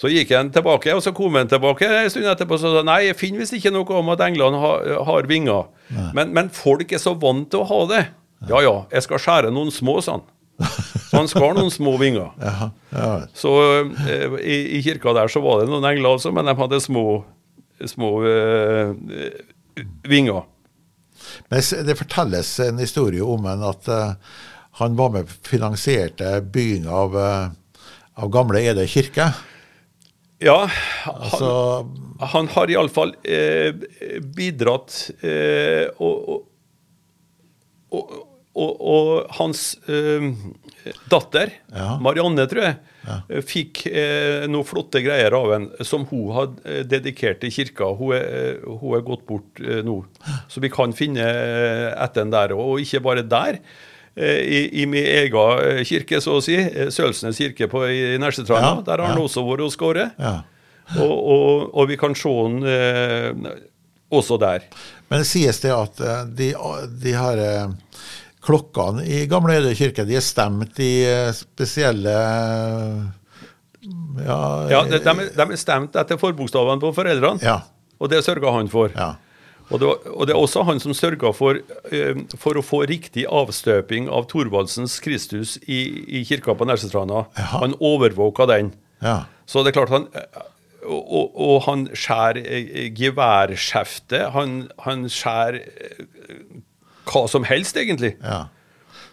Så 0.00 0.08
gikk 0.10 0.32
han 0.34 0.48
tilbake, 0.50 0.90
og 0.96 1.02
så 1.04 1.12
kom 1.14 1.36
han 1.38 1.46
tilbake 1.50 1.86
en 1.86 2.08
stund 2.10 2.26
etterpå 2.26 2.56
og 2.56 2.62
sa 2.64 2.80
nei, 2.86 3.04
jeg 3.06 3.18
finner 3.20 3.44
visst 3.44 3.54
ikke 3.54 3.70
noe 3.70 3.86
om 4.00 4.08
at 4.10 4.24
englene 4.26 4.58
har, 4.58 4.88
har 5.06 5.28
vinger. 5.30 5.68
Men, 6.16 6.32
men 6.34 6.48
folk 6.50 6.90
er 6.96 6.98
så 7.02 7.12
vant 7.22 7.46
til 7.52 7.62
å 7.62 7.68
ha 7.68 7.80
det. 7.92 8.00
Ja 8.50 8.58
ja, 8.64 8.72
jeg 8.90 9.04
skal 9.06 9.20
skjære 9.22 9.52
noen 9.54 9.70
små, 9.70 10.00
sa 10.02 10.16
han. 10.16 10.24
Så 11.06 11.20
han 11.20 11.28
skar 11.30 11.54
noen 11.54 11.70
små 11.70 11.94
vinger. 12.00 12.32
Ja, 12.42 12.70
ja. 12.96 13.12
Så 13.36 13.52
eh, 14.08 14.34
i, 14.42 14.56
i 14.78 14.82
kirka 14.84 15.14
der 15.16 15.30
så 15.30 15.40
var 15.44 15.62
det 15.62 15.70
noen 15.70 15.86
engler 15.92 16.16
også, 16.16 16.32
men 16.34 16.50
de 16.50 16.56
hadde 16.58 16.80
små, 16.82 17.04
små 17.90 18.14
eh, 18.26 18.92
eh, 18.92 19.84
vinger. 20.08 20.44
Men 21.48 21.62
det 21.86 21.98
fortelles 21.98 22.50
en 22.60 22.80
historie 22.82 23.22
om 23.24 23.46
en 23.46 23.62
at 23.70 23.88
eh, 23.88 24.14
han 24.80 24.96
var 24.96 25.10
med 25.12 25.28
finansierte 25.44 26.40
byen 26.40 26.86
av, 26.88 27.16
uh, 27.16 27.50
av 28.14 28.30
gamle 28.32 28.62
Ede 28.64 28.86
kirke. 28.88 29.26
Ja, 30.42 30.64
han, 31.04 31.20
Altså, 31.22 31.50
han 32.32 32.48
har 32.54 32.72
iallfall 32.72 33.12
eh, 33.22 33.76
bidratt 34.34 34.96
eh, 35.20 35.92
og, 36.02 36.16
og, 36.32 36.40
og, 37.92 38.16
og, 38.56 38.72
og 38.94 39.36
hans 39.38 39.76
eh, 39.86 40.32
datter, 41.10 41.50
Ja. 41.74 41.96
Marianne, 42.02 42.44
tror 42.50 42.62
jeg, 42.66 42.76
ja. 43.06 43.16
fikk 43.46 43.84
eh, 43.90 44.44
noen 44.50 44.66
flotte 44.66 45.02
greier 45.04 45.34
av 45.36 45.52
en 45.56 45.68
som 45.86 46.04
hun 46.10 46.32
hadde 46.36 46.62
eh, 46.66 46.82
dedikert 46.88 47.40
til 47.42 47.52
kirka. 47.54 47.88
Hun 47.98 48.12
er, 48.16 48.26
eh, 48.56 48.66
hun 48.80 48.96
er 48.98 49.04
gått 49.06 49.24
bort 49.28 49.62
eh, 49.62 49.80
nå. 49.86 50.00
Så 50.50 50.62
vi 50.64 50.70
kan 50.72 50.92
finne 50.96 51.24
eh, 51.24 51.88
etter 52.04 52.22
den 52.24 52.32
der. 52.34 52.54
Og 52.58 52.80
ikke 52.82 53.02
bare 53.04 53.22
der. 53.26 53.58
Eh, 54.14 54.40
I, 54.44 54.62
I 54.82 54.86
min 54.86 55.04
egen 55.08 55.84
kirke, 55.88 56.20
så 56.20 56.38
å 56.38 56.44
si, 56.44 56.58
Sølsnes 56.92 57.38
kirke 57.40 57.68
på, 57.72 57.84
i 57.88 58.18
Nersetranda, 58.20 58.74
Ja, 58.78 58.86
der 58.90 59.00
har 59.06 59.14
han 59.14 59.22
også 59.22 59.44
vært 59.48 59.66
og 59.68 59.72
skåret. 59.74 60.18
ja. 60.20 60.40
Og, 60.98 61.12
og, 61.14 61.68
og 61.78 61.86
vi 61.88 61.96
kan 61.96 62.12
se 62.18 62.28
han 62.28 62.58
også 64.12 64.36
der. 64.42 64.64
Men 65.08 65.22
det 65.22 65.28
sies 65.30 65.60
det 65.62 65.70
at 65.72 66.00
de, 66.36 66.50
de 67.00 67.12
har 67.16 67.38
klokkene 68.42 69.04
i 69.06 69.24
Gamle 69.30 69.58
Øyde 69.60 69.74
kirke 69.78 70.04
de 70.08 70.16
er 70.18 70.24
stemt 70.24 70.78
i 70.82 70.92
eh, 71.06 71.32
spesielle 71.36 72.14
Ja, 74.22 74.38
Ja, 74.70 74.80
de, 74.86 74.98
de, 75.02 75.10
er- 75.10 75.46
de 75.50 75.56
stemt 75.58 75.96
etter 75.98 76.18
forbokstavene 76.20 76.80
på 76.82 76.92
foreldrene, 76.94 77.42
ja, 77.42 77.60
og 77.98 78.10
det 78.12 78.20
sørga 78.26 78.52
han 78.54 78.68
for. 78.70 78.92
ja. 78.96 79.14
Og, 79.72 79.78
det, 79.80 79.86
var- 79.88 80.10
og 80.12 80.26
det 80.28 80.34
er 80.34 80.38
også 80.42 80.62
han 80.68 80.80
som 80.82 80.92
sørga 80.92 81.30
for, 81.32 81.56
eh, 81.90 82.18
for 82.36 82.58
å 82.60 82.62
få 82.66 82.82
riktig 82.90 83.24
avstøping 83.30 84.08
av 84.12 84.26
Thorvaldsens 84.28 84.98
Kristus 85.00 85.54
i, 85.64 85.78
i 86.20 86.24
kirka 86.28 86.52
på 86.58 86.66
Nersestranda. 86.68 87.22
Han 87.54 87.74
overvåka 87.80 88.46
den. 88.50 88.72
ja. 89.00 89.22
Så 89.46 89.62
det 89.64 89.72
er 89.72 89.78
klart 89.80 89.90
han 89.94 90.04
eh, 90.14 90.42
Og, 90.86 91.32
og, 91.38 91.62
han 91.66 91.86
skjærer 91.94 92.42
eh, 92.42 92.90
geværskjeftet. 92.98 94.28
Han, 94.34 94.68
han 94.84 95.04
skjærer 95.10 95.58
eh, 95.62 96.60
hva 97.06 97.28
som 97.28 97.44
helst, 97.44 97.76
egentlig. 97.76 98.16
ja. 98.22 98.44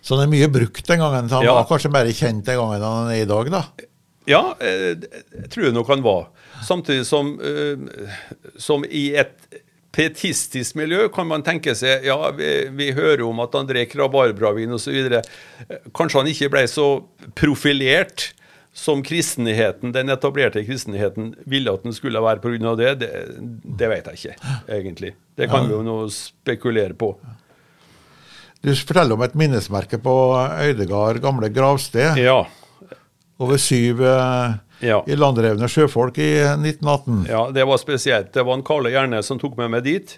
Så 0.02 0.15
han 0.15 0.23
er 0.23 0.32
mye 0.32 0.47
brukt 0.47 0.86
den 0.88 0.99
gangen. 1.02 1.28
så 1.28 1.36
Han 1.41 1.45
Ja. 1.45 1.54
var 1.56 1.65
kanskje 1.67 1.89
mer 1.91 2.06
kjent 2.06 2.45
den 2.45 2.56
gangen 2.58 2.82
han 2.82 3.10
er 3.12 3.21
i 3.21 3.25
dag, 3.28 3.49
da. 3.52 3.63
Ja, 4.28 4.56
jeg 4.62 5.02
det 5.02 5.49
tror 5.52 5.65
jeg 5.65 5.73
nok 5.73 5.88
han 5.91 6.02
var. 6.06 6.30
Samtidig 6.63 7.06
som, 7.06 7.34
eh, 7.41 7.75
som 8.58 8.86
i 8.86 9.15
et 9.19 9.34
pietistisk 9.91 10.75
miljø 10.75 11.10
kan 11.12 11.28
man 11.28 11.41
tenke 11.43 11.73
seg 11.75 12.06
Ja, 12.06 12.32
vi, 12.32 12.69
vi 12.71 12.91
hører 12.93 13.25
om 13.28 13.39
at 13.43 13.52
han 13.54 13.67
drikker 13.67 13.99
rabarbravin 13.99 14.71
osv. 14.71 15.19
Kanskje 15.93 16.19
han 16.21 16.28
ikke 16.32 16.49
ble 16.54 16.63
så 16.69 17.04
profilert 17.36 18.30
som 18.73 19.02
kristenheten, 19.04 19.91
den 19.91 20.10
etablerte 20.13 20.62
kristenheten 20.63 21.34
ville 21.49 21.73
at 21.73 21.84
den 21.84 21.91
skulle 21.91 22.21
være 22.21 22.39
pga. 22.39 22.75
det. 22.78 22.99
det. 22.99 23.12
Det 23.78 23.89
vet 23.89 24.06
jeg 24.06 24.15
ikke, 24.15 24.54
egentlig. 24.69 25.13
Det 25.36 25.49
kan 25.49 25.67
vi 25.67 25.73
jo 25.73 25.82
nå 25.84 25.97
spekulere 26.13 26.93
på. 26.95 27.17
Du 28.62 28.74
forteller 28.76 29.15
om 29.15 29.22
et 29.24 29.36
minnesmerke 29.39 30.00
på 30.04 30.13
Øydegard 30.60 31.22
gamle 31.24 31.50
gravsted. 31.54 32.17
Ja. 32.19 32.41
Over 33.39 33.58
syv 33.62 34.02
ja. 34.84 35.00
i 35.08 35.15
landrevne 35.15 35.69
sjøfolk 35.72 36.17
i 36.19 36.32
1918. 36.43 37.22
Ja, 37.30 37.45
det 37.56 37.63
var 37.67 37.80
spesielt. 37.80 38.34
Det 38.36 38.43
var 38.43 38.58
en 38.60 38.65
Karle 38.67 38.91
Gjerne 38.91 39.22
som 39.24 39.39
tok 39.39 39.56
med 39.60 39.72
meg 39.76 39.86
dit. 39.88 40.17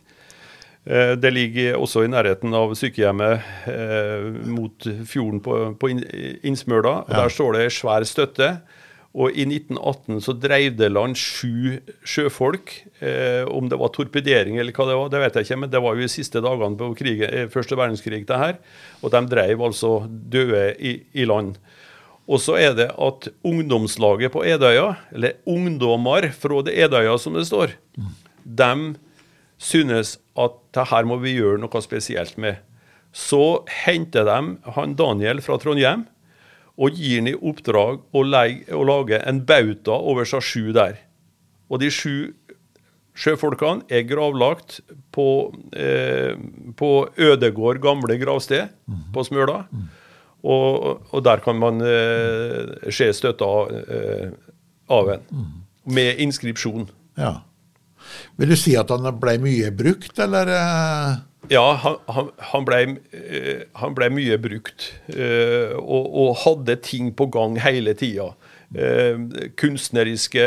Eh, 0.86 1.13
Det 1.21 1.32
ligger 1.34 1.77
også 1.77 2.06
i 2.06 2.10
nærheten 2.10 2.54
av 2.58 2.73
sykehjemmet 2.77 3.45
eh, 3.69 4.27
mot 4.49 4.89
fjorden 5.06 5.41
på, 5.45 5.58
på 5.77 5.91
Innsmøla. 5.93 6.95
og 7.06 7.10
Der 7.13 7.30
står 7.30 7.60
det 7.60 7.67
svær 7.77 8.06
støtte. 8.10 8.56
Og 9.12 9.36
i 9.36 9.43
1918 9.43 10.21
så 10.24 10.34
dreiv 10.39 10.78
det 10.80 10.88
land 10.93 11.17
sju 11.19 11.82
sjøfolk. 12.08 12.71
Eh, 13.04 13.43
om 13.52 13.67
det 13.67 13.80
var 13.82 13.91
torpedering 13.91 14.56
eller 14.62 14.71
hva 14.76 14.88
det 14.88 14.95
var, 14.95 15.12
det 15.12 15.21
vet 15.26 15.39
jeg 15.39 15.47
ikke, 15.47 15.60
men 15.65 15.74
det 15.74 15.82
var 15.84 15.97
jo 15.97 16.06
de 16.06 16.13
siste 16.13 16.43
dagene 16.43 16.80
på 16.80 16.89
krigen, 16.95 17.28
eh, 17.28 17.50
første 17.52 17.76
verdenskrig 17.76 18.24
det 18.30 18.39
her. 18.39 18.56
Og 19.04 19.12
de 19.12 19.21
dreiv 19.34 19.63
altså 19.67 19.97
døde 20.08 20.63
i, 20.80 20.95
i 21.12 21.28
land. 21.28 21.58
Og 22.32 22.39
så 22.39 22.56
er 22.62 22.76
det 22.78 22.88
at 22.95 23.28
ungdomslaget 23.43 24.32
på 24.32 24.45
Edøya, 24.47 24.93
eller 25.12 25.41
ungdommer 25.50 26.30
fra 26.32 26.62
det 26.63 26.78
Edøya 26.80 27.17
som 27.19 27.36
det 27.36 27.50
står, 27.50 27.76
de 28.45 28.74
synes 29.62 30.15
at 30.39 30.56
det 30.71 30.88
her 30.88 31.08
må 31.10 31.19
vi 31.19 31.36
gjøre 31.36 31.60
noe 31.60 31.84
spesielt 31.84 32.38
med. 32.39 32.62
Så 33.12 33.65
henter 33.84 34.24
de 34.24 34.39
han 34.78 34.95
Daniel 34.95 35.43
fra 35.43 35.60
Trondheim 35.60 36.08
og 36.79 36.97
gir 36.97 37.19
han 37.19 37.31
i 37.31 37.38
oppdrag 37.38 38.01
å, 38.15 38.23
legge, 38.23 38.71
å 38.75 38.84
lage 38.88 39.19
en 39.27 39.41
bauta 39.45 39.97
over 39.97 40.27
seg 40.27 40.45
sju 40.45 40.71
der. 40.75 40.99
Og 41.71 41.81
de 41.84 41.91
sju 41.93 42.31
sjøfolkene 43.21 43.86
er 43.91 44.05
gravlagt 44.07 44.79
på, 45.12 45.53
eh, 45.75 46.38
på 46.77 46.91
Ødegård 47.17 47.81
gamle 47.84 48.17
gravsted 48.21 48.71
på 49.13 49.25
Smøla. 49.27 49.65
Og, 50.41 51.01
og 51.13 51.23
der 51.23 51.43
kan 51.43 51.60
man 51.60 51.84
eh, 51.86 52.89
se 52.89 53.12
støtta 53.13 53.49
eh, 53.77 54.31
av 54.89 55.12
en, 55.13 55.27
med 55.86 56.23
inskripsjon. 56.23 56.88
Ja. 57.19 57.41
Vil 58.39 58.49
du 58.49 58.57
si 58.57 58.73
at 58.79 58.89
han 58.89 59.05
ble 59.21 59.38
mye 59.43 59.69
brukt, 59.75 60.17
eller? 60.19 60.49
Ja, 61.51 61.73
han, 61.83 61.97
han, 62.07 62.29
han, 62.53 62.63
ble, 62.63 62.77
eh, 63.11 63.65
han 63.81 63.95
ble 63.97 64.07
mye 64.15 64.37
brukt, 64.39 64.87
eh, 65.11 65.73
og, 65.75 66.05
og 66.07 66.37
hadde 66.45 66.77
ting 66.85 67.09
på 67.17 67.27
gang 67.33 67.57
hele 67.59 67.91
tida. 67.99 68.29
Eh, 68.71 69.19
kunstneriske 69.59 70.45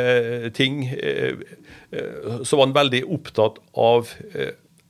ting. 0.57 0.87
Så 2.41 2.57
var 2.57 2.65
han 2.65 2.73
veldig 2.75 3.03
opptatt 3.13 3.61
av 3.77 4.15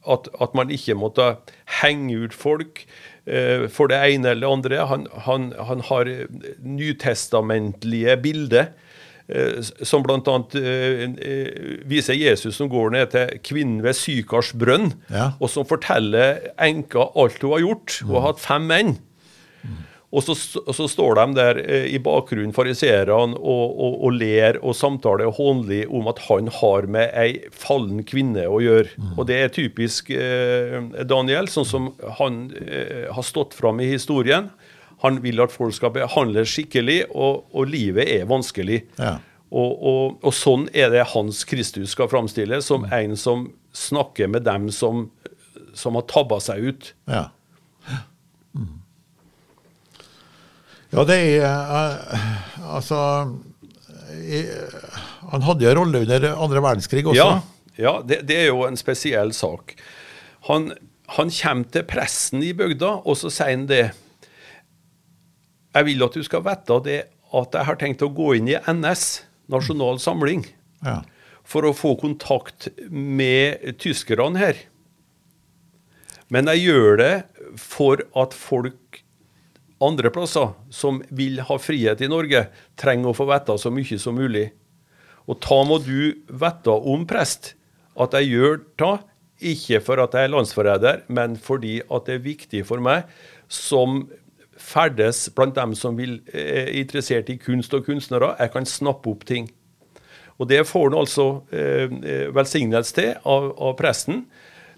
at, 0.07 0.31
at 0.39 0.55
man 0.55 0.71
ikke 0.71 0.95
måtte 0.97 1.33
henge 1.81 2.15
ut 2.23 2.37
folk 2.37 2.85
for 3.75 3.91
det 3.91 3.99
ene 4.15 4.35
eller 4.37 4.55
andre. 4.55 4.79
Han, 4.87 5.09
han, 5.27 5.51
han 5.59 5.83
har 5.89 6.09
nytestamentlige 6.63 8.17
bilder. 8.23 8.71
Eh, 9.29 9.63
Som 9.83 10.05
bl.a. 10.07 10.37
viser 11.85 12.19
Jesus 12.19 12.57
som 12.57 12.71
går 12.73 12.95
ned 12.95 13.11
til 13.15 13.41
kvinnen 13.45 13.83
ved 13.85 13.97
Sykars 13.99 14.53
brønn, 14.53 14.93
Ja. 15.11 15.33
og 15.41 15.51
som 15.51 15.67
forteller 15.69 16.53
enka 16.59 17.11
alt 17.15 17.43
hun 17.43 17.57
har 17.57 17.65
gjort. 17.67 18.01
Hun 18.05 18.17
har 18.19 18.33
hatt 18.33 18.45
fem 18.45 18.71
menn. 18.71 18.97
Og 20.15 20.23
så, 20.23 20.35
så, 20.37 20.87
står 20.91 21.19
de 21.19 21.25
der 21.37 21.61
eh, 21.65 21.87
i 21.97 21.99
bakgrunnen, 22.03 22.55
fariseerne, 22.55 23.35
og, 23.35 23.65
og, 23.75 23.97
og, 24.07 24.15
ler 24.21 24.61
og 24.63 24.77
samtaler 24.79 25.33
hånlig 25.35 25.83
om 25.91 26.07
at 26.13 26.23
han 26.29 26.51
har 26.61 26.87
med 26.91 27.11
ei 27.19 27.49
fallen 27.51 28.05
kvinne 28.07 28.47
å 28.47 28.61
gjøre. 28.63 28.95
Mm. 28.95 29.15
Og 29.19 29.27
det 29.31 29.41
er 29.41 29.55
typisk 29.55 30.13
eh, 30.15 30.79
Daniel, 31.11 31.51
sånn 31.51 31.67
som 31.67 31.91
han 32.21 32.45
eh, 32.63 33.11
har 33.11 33.27
stått 33.27 33.57
fram 33.59 33.83
i 33.83 33.91
historien. 33.91 34.53
Han 35.05 35.21
vil 35.25 35.43
at 35.45 35.53
folk 35.53 35.77
skal 35.77 35.93
behandles 35.95 36.49
skikkelig, 36.55 37.05
og, 37.13 37.45
og 37.53 37.69
livet 37.69 38.09
er 38.09 38.29
vanskelig. 38.29 38.83
Ja. 38.97 39.19
Og, 39.55 40.25
sånn 40.35 40.67
er 40.75 40.91
det 40.91 41.05
Hans 41.13 41.45
Kristus 41.47 41.93
skal 41.95 42.09
framstilles, 42.11 42.67
som 42.67 42.87
mm. 42.87 42.95
en 42.97 43.19
som 43.21 43.45
snakker 43.77 44.31
med 44.33 44.47
dem 44.47 44.71
som, 44.75 45.09
som 45.77 45.99
har 45.99 46.07
tabba 46.11 46.41
seg 46.43 46.71
ut. 46.71 46.91
Ja. 47.11 47.29
Mm. 48.55 48.81
Ja, 50.95 51.03
det 51.09 51.17
er 51.19 51.43
uh, 51.43 52.13
Altså 52.77 52.99
i, 54.15 54.45
Han 55.33 55.43
hadde 55.43 55.67
jo 55.67 55.73
rolle 55.75 56.05
under 56.05 56.27
andre 56.33 56.63
verdenskrig 56.63 57.03
også. 57.03 57.19
Ja, 57.19 57.81
ja 57.83 57.95
det, 58.07 58.21
det, 58.31 58.37
er 58.45 58.53
jo 58.53 58.63
en 58.67 58.79
spesiell 58.79 59.35
sak. 59.35 59.75
Han, 60.49 60.71
han 61.19 61.33
kommer 61.35 61.71
til 61.75 61.87
presten 61.89 62.45
i 62.47 62.53
bygda, 62.57 63.01
og 63.03 63.19
så 63.19 63.33
sier 63.33 63.57
han 63.57 63.69
det 63.71 63.83
Jeg 65.75 65.89
vil 65.89 66.05
at 66.07 66.15
du 66.15 66.23
skal 66.27 66.45
vite 66.47 66.79
det 66.87 67.01
at 67.35 67.57
jeg 67.57 67.67
har 67.67 67.79
tenkt 67.81 68.05
å 68.07 68.13
gå 68.15 68.37
inn 68.39 68.53
i 68.53 68.59
NS, 68.71 69.25
Nasjonal 69.51 69.99
Samling, 70.01 70.45
ja. 70.87 71.01
for 71.43 71.67
å 71.67 71.75
få 71.75 71.97
kontakt 72.01 72.69
med 72.89 73.75
tyskerne 73.83 74.39
her. 74.39 74.61
Men 76.33 76.49
jeg 76.53 76.69
gjør 76.69 77.01
det 77.01 77.15
for 77.61 78.01
at 78.19 78.37
folk 78.37 79.03
andre 79.85 80.11
plasser 80.15 80.55
som 80.73 81.03
vil 81.15 81.43
ha 81.45 81.57
frihet 81.61 82.01
i 82.01 82.11
Norge, 82.11 82.47
trenger 82.81 83.11
å 83.11 83.17
få 83.17 83.27
vite 83.29 83.57
så 83.61 83.73
mye 83.75 83.99
som 84.01 84.17
mulig. 84.17 84.49
Og 85.29 85.41
ta 85.43 85.59
må 85.67 85.81
du 85.83 86.15
vite 86.29 86.79
om 86.95 87.05
prest 87.09 87.55
at 88.01 88.15
jeg 88.19 88.33
gjør 88.35 88.63
det, 88.81 88.95
ikke 89.45 89.81
for 89.85 90.01
at 90.01 90.15
jeg 90.15 90.29
er 90.29 90.33
landsforræder, 90.33 91.01
men 91.13 91.35
fordi 91.37 91.81
at 91.83 92.07
det 92.07 92.17
er 92.17 92.27
viktig 92.27 92.63
for 92.69 92.81
meg 92.83 93.09
som 93.51 94.05
ferdes 94.65 95.27
blant 95.37 95.57
dem 95.59 95.75
som 95.79 95.99
vil, 95.99 96.19
er 96.33 96.73
interessert 96.73 97.29
i 97.33 97.37
kunst 97.41 97.75
og 97.77 97.85
kunstnere. 97.87 98.35
Jeg 98.41 98.55
kan 98.55 98.67
snappe 98.69 99.13
opp 99.13 99.27
ting. 99.29 99.51
Og 100.41 100.49
det 100.51 100.65
får 100.67 100.89
han 100.89 100.99
altså 100.99 101.29
eh, 101.55 101.93
velsignelse 102.35 102.97
til 102.97 103.13
av, 103.23 103.53
av 103.63 103.77
presten. 103.79 104.25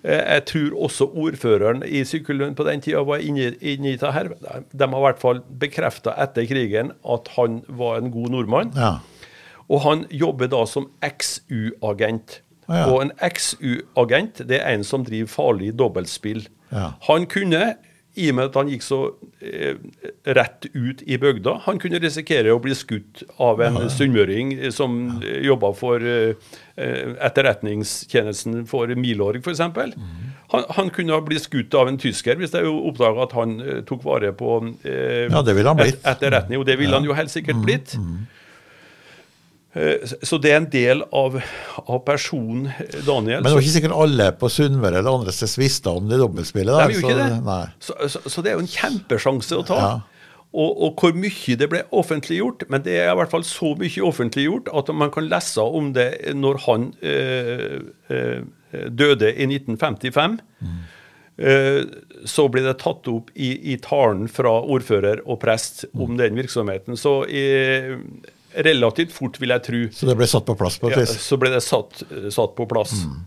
Eh, 0.02 0.20
jeg 0.20 0.44
tror 0.50 0.78
også 0.88 1.08
ordføreren 1.16 1.82
i 1.86 2.04
Sykkylund 2.04 2.56
på 2.58 2.66
den 2.68 2.82
tida 2.84 3.02
var 3.08 3.24
inne, 3.24 3.54
i 3.60 3.76
det 3.80 4.12
her. 4.12 4.32
De 4.36 4.88
har 4.88 4.98
i 4.98 5.04
hvert 5.08 5.22
fall 5.22 5.42
bekrefta 5.60 6.16
etter 6.22 6.48
krigen 6.50 6.92
at 7.08 7.30
han 7.38 7.62
var 7.68 8.02
en 8.02 8.12
god 8.14 8.34
nordmann. 8.36 8.74
Ja. 8.76 8.98
Og 9.66 9.82
han 9.82 10.04
jobber 10.10 10.50
da 10.52 10.62
som 10.68 10.90
XU-agent. 11.02 12.40
Ja. 12.68 12.86
Og 12.90 13.00
en 13.02 13.12
XU-agent 13.22 14.44
det 14.46 14.60
er 14.60 14.76
en 14.76 14.84
som 14.86 15.04
driver 15.06 15.30
farlig 15.30 15.72
dobbeltspill. 15.78 16.46
Ja. 16.70 16.92
Han 17.08 17.26
kunne 17.30 17.76
i 18.16 18.30
og 18.30 18.36
med 18.38 18.48
at 18.48 18.56
han 18.56 18.70
gikk 18.72 18.84
så 18.84 18.98
eh, 19.44 19.76
rett 20.36 20.68
ut 20.72 21.02
i 21.04 21.18
bygda. 21.20 21.58
Han 21.66 21.80
kunne 21.82 22.00
risikere 22.00 22.54
å 22.54 22.60
bli 22.62 22.74
skutt 22.76 23.22
av 23.42 23.60
en 23.64 23.76
ja. 23.82 23.90
sunnmøring 23.92 24.54
som 24.74 24.96
ja. 25.20 25.34
jobba 25.50 25.72
for 25.76 26.02
eh, 26.02 26.54
etterretningstjenesten 26.76 28.64
for 28.70 28.92
Milorg, 28.96 29.42
f.eks. 29.44 29.60
Mm. 29.60 30.08
Han, 30.54 30.64
han, 30.78 30.90
kunne 30.94 31.20
blitt 31.26 31.44
skutt 31.44 31.76
av 31.76 31.90
en 31.90 32.00
tysker 32.00 32.40
hvis 32.40 32.54
det 32.54 32.64
oppdaga 32.64 33.26
at 33.26 33.36
han 33.36 33.58
eh, 33.60 33.82
tok 33.88 34.04
vare 34.06 34.32
på 34.36 34.58
eh, 34.86 35.26
ja, 35.28 35.44
et, 35.44 36.00
etterretning. 36.00 36.60
Og 36.60 36.66
det 36.68 36.78
ville 36.80 36.96
han 36.96 37.06
jo 37.06 37.16
helt 37.16 37.32
sikkert 37.32 37.60
mm. 37.60 37.66
blitt. 37.68 37.96
Mm. 38.00 38.24
Eh, 38.24 38.42
så 40.24 40.38
det 40.40 40.52
er 40.52 40.60
en 40.60 40.68
del 40.72 41.02
av, 41.12 41.36
av 41.84 41.98
personen 42.06 42.70
Daniel. 43.04 43.42
Men 43.42 43.50
det 43.50 43.56
var 43.58 43.64
ikke 43.64 43.74
sikkert 43.74 43.96
alle 43.96 44.28
på 44.40 44.50
Sunnmøre 44.52 45.02
eller 45.02 45.18
andre 45.20 45.34
steder 45.36 45.60
visste 45.60 45.92
om 45.92 46.08
det 46.08 46.20
dobbeltspillet? 46.22 46.72
Der, 46.72 46.92
de 46.92 47.00
så, 47.00 47.14
det. 47.18 47.56
Så, 47.84 47.96
så, 48.14 48.22
så, 48.24 48.44
det 48.44 48.52
er 48.52 48.56
jo 48.56 48.64
en 48.64 48.72
kjempesjanse 48.72 49.58
å 49.58 49.66
ta. 49.68 49.80
Ja. 49.82 49.94
Og, 50.56 50.70
og, 50.86 51.02
hvor 51.02 51.12
mye 51.18 51.58
det 51.60 51.68
ble 51.68 51.82
offentliggjort. 51.92 52.64
Men 52.72 52.84
det 52.86 52.96
er 53.02 53.10
i 53.12 53.18
hvert 53.18 53.32
fall 53.34 53.44
så 53.44 53.74
mye 53.76 54.04
offentliggjort 54.08 54.70
at 54.80 54.92
man 54.96 55.12
kan 55.12 55.28
lese 55.28 55.64
om 55.64 55.90
det 55.96 56.10
når 56.38 56.62
han 56.64 56.86
øh, 57.04 57.80
øh, 58.08 58.38
døde 58.88 59.34
i 59.34 59.48
1955. 59.50 60.38
Mm. 60.64 60.84
Så 62.24 62.46
ble 62.48 62.62
det 62.64 62.78
tatt 62.80 63.04
opp 63.12 63.28
i, 63.36 63.50
i 63.68 63.74
talen 63.84 64.24
fra 64.32 64.54
ordfører 64.72 65.20
og 65.26 65.36
prest 65.42 65.82
om 65.92 66.14
den 66.16 66.38
virksomheten. 66.38 66.96
Så 66.96 67.18
i, 67.28 67.42
relativt 68.64 69.12
fort, 69.12 69.40
vil 69.40 69.52
jeg 69.54 69.64
tro. 69.66 69.80
Så 69.92 70.08
det 70.08 70.16
ble 70.18 70.28
satt 70.30 70.46
på 70.48 70.56
plass 70.58 70.78
på 70.80 70.90
et 70.90 71.00
vis? 71.02 71.16
Ja, 71.16 71.24
så 71.26 71.38
ble 71.40 71.52
det 71.52 71.62
satt, 71.64 72.04
satt 72.34 72.54
på 72.56 72.66
plass. 72.70 72.94
Mm. 73.04 73.24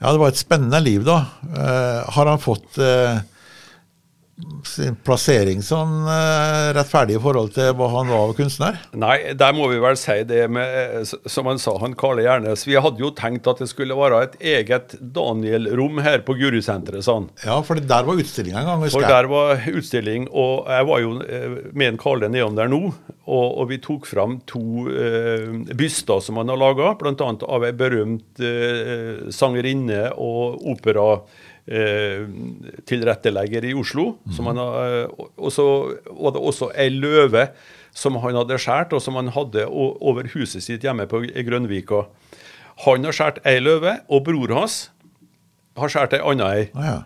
Ja, 0.00 0.12
det 0.12 0.20
var 0.20 0.32
et 0.32 0.40
spennende 0.40 0.80
liv, 0.80 1.04
da. 1.04 1.18
Uh, 1.44 2.08
har 2.16 2.30
han 2.30 2.40
fått 2.40 2.78
uh, 2.80 3.20
sin 4.66 4.96
plassering 5.06 5.62
sånn 5.64 6.04
rettferdig 6.76 7.16
i 7.16 7.22
forhold 7.22 7.54
til 7.56 7.72
hva 7.78 7.88
han 7.94 8.10
var 8.12 8.26
av 8.28 8.34
kunstner? 8.38 8.80
Nei, 8.92 9.32
der 9.38 9.54
må 9.56 9.68
vi 9.72 9.80
vel 9.82 9.98
si 9.98 10.20
det 10.28 10.42
med 10.52 11.08
Som 11.30 11.48
han 11.48 11.60
sa, 11.60 11.74
han 11.80 11.96
Karle 11.98 12.24
Gjernes. 12.24 12.66
Vi 12.68 12.76
hadde 12.80 13.02
jo 13.02 13.12
tenkt 13.16 13.48
at 13.50 13.62
det 13.62 13.70
skulle 13.70 13.96
være 13.96 14.22
et 14.26 14.36
eget 14.52 14.96
Daniel-rom 15.00 16.00
her 16.04 16.22
på 16.26 16.36
Gurusenteret, 16.38 17.04
sa 17.06 17.18
han. 17.18 17.28
Ja, 17.44 17.58
for 17.66 17.80
der 17.80 18.06
var 18.06 18.20
utstillinga 18.20 18.62
en 18.62 18.68
gang. 18.68 18.84
For 18.92 19.06
der 19.06 19.28
var 19.30 19.64
utstilling, 19.70 20.28
og 20.30 20.68
jeg 20.70 20.88
var 20.90 21.02
jo 21.04 21.14
eh, 21.24 21.56
med 21.72 21.94
en 21.94 22.00
Karle 22.00 22.30
nedom 22.32 22.58
der 22.58 22.70
nå. 22.70 22.82
Og, 23.30 23.46
og, 23.46 23.66
vi 23.70 23.78
tok 23.82 24.08
fram 24.10 24.40
to 24.48 24.88
uh, 24.90 25.60
byster 25.78 26.22
som 26.24 26.40
han 26.40 26.50
har 26.50 26.58
laga, 26.58 26.94
bl.a. 26.98 27.28
av 27.30 27.66
ei 27.68 27.74
berømt 27.76 28.42
uh, 28.42 29.28
sangerinne 29.34 30.08
og 30.18 30.58
opera 30.72 31.04
eh, 31.14 31.28
tilrettelegger 31.70 33.64
i 33.64 33.74
Oslo. 33.78 34.16
Mm. 34.26 34.46
Har, 34.58 35.04
eh, 35.04 35.26
og 35.38 35.52
så 35.54 35.66
var 36.10 36.34
det 36.34 36.42
også 36.42 36.72
ei 36.74 36.88
løve 36.90 37.48
som 37.94 38.16
han 38.22 38.38
hadde 38.38 38.58
skåret, 38.58 38.92
og 38.94 39.02
som 39.02 39.18
han 39.18 39.30
hadde 39.34 39.66
over 39.70 40.28
huset 40.34 40.64
sitt 40.64 40.82
hjemme 40.86 41.06
på 41.10 41.22
Grønvika. 41.46 42.04
Han 42.86 43.06
har 43.06 43.14
skåret 43.14 43.40
ei 43.46 43.60
løve, 43.62 43.98
og 44.08 44.24
bror 44.26 44.54
hans 44.56 44.82
har 45.78 45.92
skåret 45.92 46.18
ei 46.18 46.22
anna 46.26 46.52
ei. 46.58 46.68
Ah, 46.74 46.86
ja. 46.86 46.96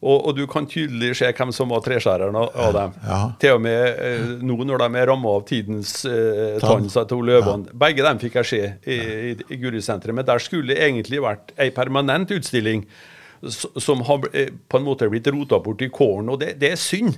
og, 0.00 0.16
og, 0.28 0.34
du 0.36 0.46
kan 0.50 0.68
tydelig 0.68 1.14
se 1.20 1.30
hvem 1.36 1.52
som 1.52 1.72
var 1.72 1.84
treskjæreren 1.84 2.36
av 2.40 2.76
dem. 2.76 2.96
Ja. 3.06 3.20
Til 3.40 3.56
og 3.56 3.62
med 3.64 4.00
eh, 4.04 4.34
nå 4.44 4.58
når 4.64 4.84
de 4.84 5.00
er 5.00 5.08
ramma 5.12 5.36
av 5.38 5.46
tidens 5.48 5.94
eh, 6.08 6.58
tann, 6.60 6.88
sa 6.92 7.06
to 7.08 7.20
løvene. 7.24 7.72
Ja. 7.72 7.78
Begge 7.86 8.04
dem 8.04 8.20
fikk 8.20 8.40
jeg 8.42 8.50
se 8.52 8.60
i, 8.84 9.00
i, 9.30 9.32
i 9.48 9.60
Gurisenteret. 9.60 10.16
Men 10.16 10.28
der 10.28 10.44
skulle 10.44 10.74
det 10.74 10.84
egentlig 10.84 11.24
vært 11.24 11.56
ei 11.60 11.70
permanent 11.72 12.32
utstilling 12.36 12.84
som 13.48 14.02
har 14.08 14.26
eh, 14.36 14.50
på 14.68 14.80
en 14.80 14.86
måte 14.86 15.08
blitt 15.10 15.28
rota 15.32 15.60
bort 15.62 15.82
i 15.82 15.90
kålen. 15.92 16.32
Og 16.32 16.40
det, 16.42 16.56
det 16.60 16.74
er 16.74 16.80
synd. 16.80 17.16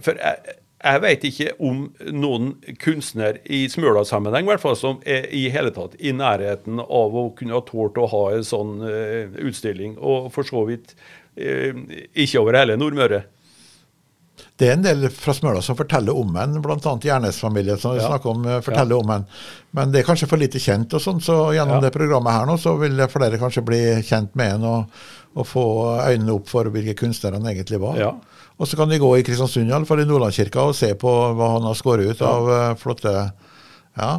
For 0.00 0.14
jeg, 0.14 0.58
jeg 0.78 1.02
vet 1.02 1.24
ikke 1.26 1.52
om 1.66 1.80
noen 2.14 2.52
kunstner 2.78 3.40
i 3.50 3.64
Smøla-sammenheng 3.70 4.46
hvert 4.46 4.62
fall, 4.62 4.76
som 4.78 5.00
er 5.02 5.26
i 5.34 5.48
hele 5.50 5.72
tatt 5.74 5.96
i 5.98 6.12
nærheten 6.14 6.78
av 6.78 7.16
å 7.18 7.30
kunne 7.38 7.56
ha 7.56 7.64
tålt 7.66 7.98
å 7.98 8.06
ha 8.12 8.22
en 8.36 8.46
sånn 8.46 8.76
uh, 8.84 9.40
utstilling. 9.42 9.96
Og 9.98 10.30
for 10.34 10.46
så 10.46 10.62
vidt 10.68 10.94
uh, 10.94 11.74
ikke 12.14 12.44
over 12.44 12.60
hele 12.60 12.78
Nordmøre. 12.78 13.24
Det 14.58 14.68
er 14.68 14.76
en 14.76 14.86
del 14.86 15.08
fra 15.14 15.34
Smøla 15.34 15.60
som 15.62 15.76
forteller 15.78 16.14
om 16.14 16.34
en, 16.38 16.56
bl.a. 16.62 16.78
Gjernes-familien 16.78 17.78
som 17.78 17.94
vi 17.94 18.00
ja. 18.02 18.08
snakker 18.10 18.30
om, 18.30 18.46
forteller 18.62 18.94
ja. 18.94 19.02
om 19.02 19.12
en. 19.14 19.28
Men 19.74 19.90
det 19.94 20.00
er 20.00 20.06
kanskje 20.06 20.30
for 20.30 20.38
lite 20.38 20.62
kjent, 20.62 20.94
og 20.94 21.02
sånn, 21.02 21.18
så 21.22 21.40
gjennom 21.54 21.78
ja. 21.78 21.84
det 21.86 21.94
programmet 21.94 22.34
her 22.34 22.46
nå, 22.46 22.54
så 22.58 22.74
vil 22.78 23.02
flere 23.10 23.38
kanskje 23.38 23.66
bli 23.66 23.80
kjent 24.06 24.34
med 24.38 24.60
en. 24.60 24.66
og 24.66 25.06
og 25.38 25.46
få 25.46 25.64
øynene 26.02 26.34
opp 26.34 26.50
for 26.50 26.68
hvilke 26.72 26.96
kunstnere 26.98 27.38
han 27.38 27.46
egentlig 27.50 27.80
var. 27.82 28.00
Ja. 28.00 28.10
Og 28.58 28.66
så 28.66 28.78
kan 28.78 28.90
de 28.90 28.98
gå 28.98 29.10
i 29.16 29.22
Kristiansund, 29.26 29.70
iallfall 29.70 30.02
i 30.02 30.08
Nordlandskirka, 30.08 30.66
og 30.66 30.76
se 30.76 30.90
på 30.98 31.12
hva 31.38 31.52
han 31.54 31.68
har 31.68 31.78
skåret 31.78 32.10
ut 32.10 32.24
av 32.26 32.50
uh, 32.50 32.74
flotte 32.80 33.14
Ja. 33.98 34.10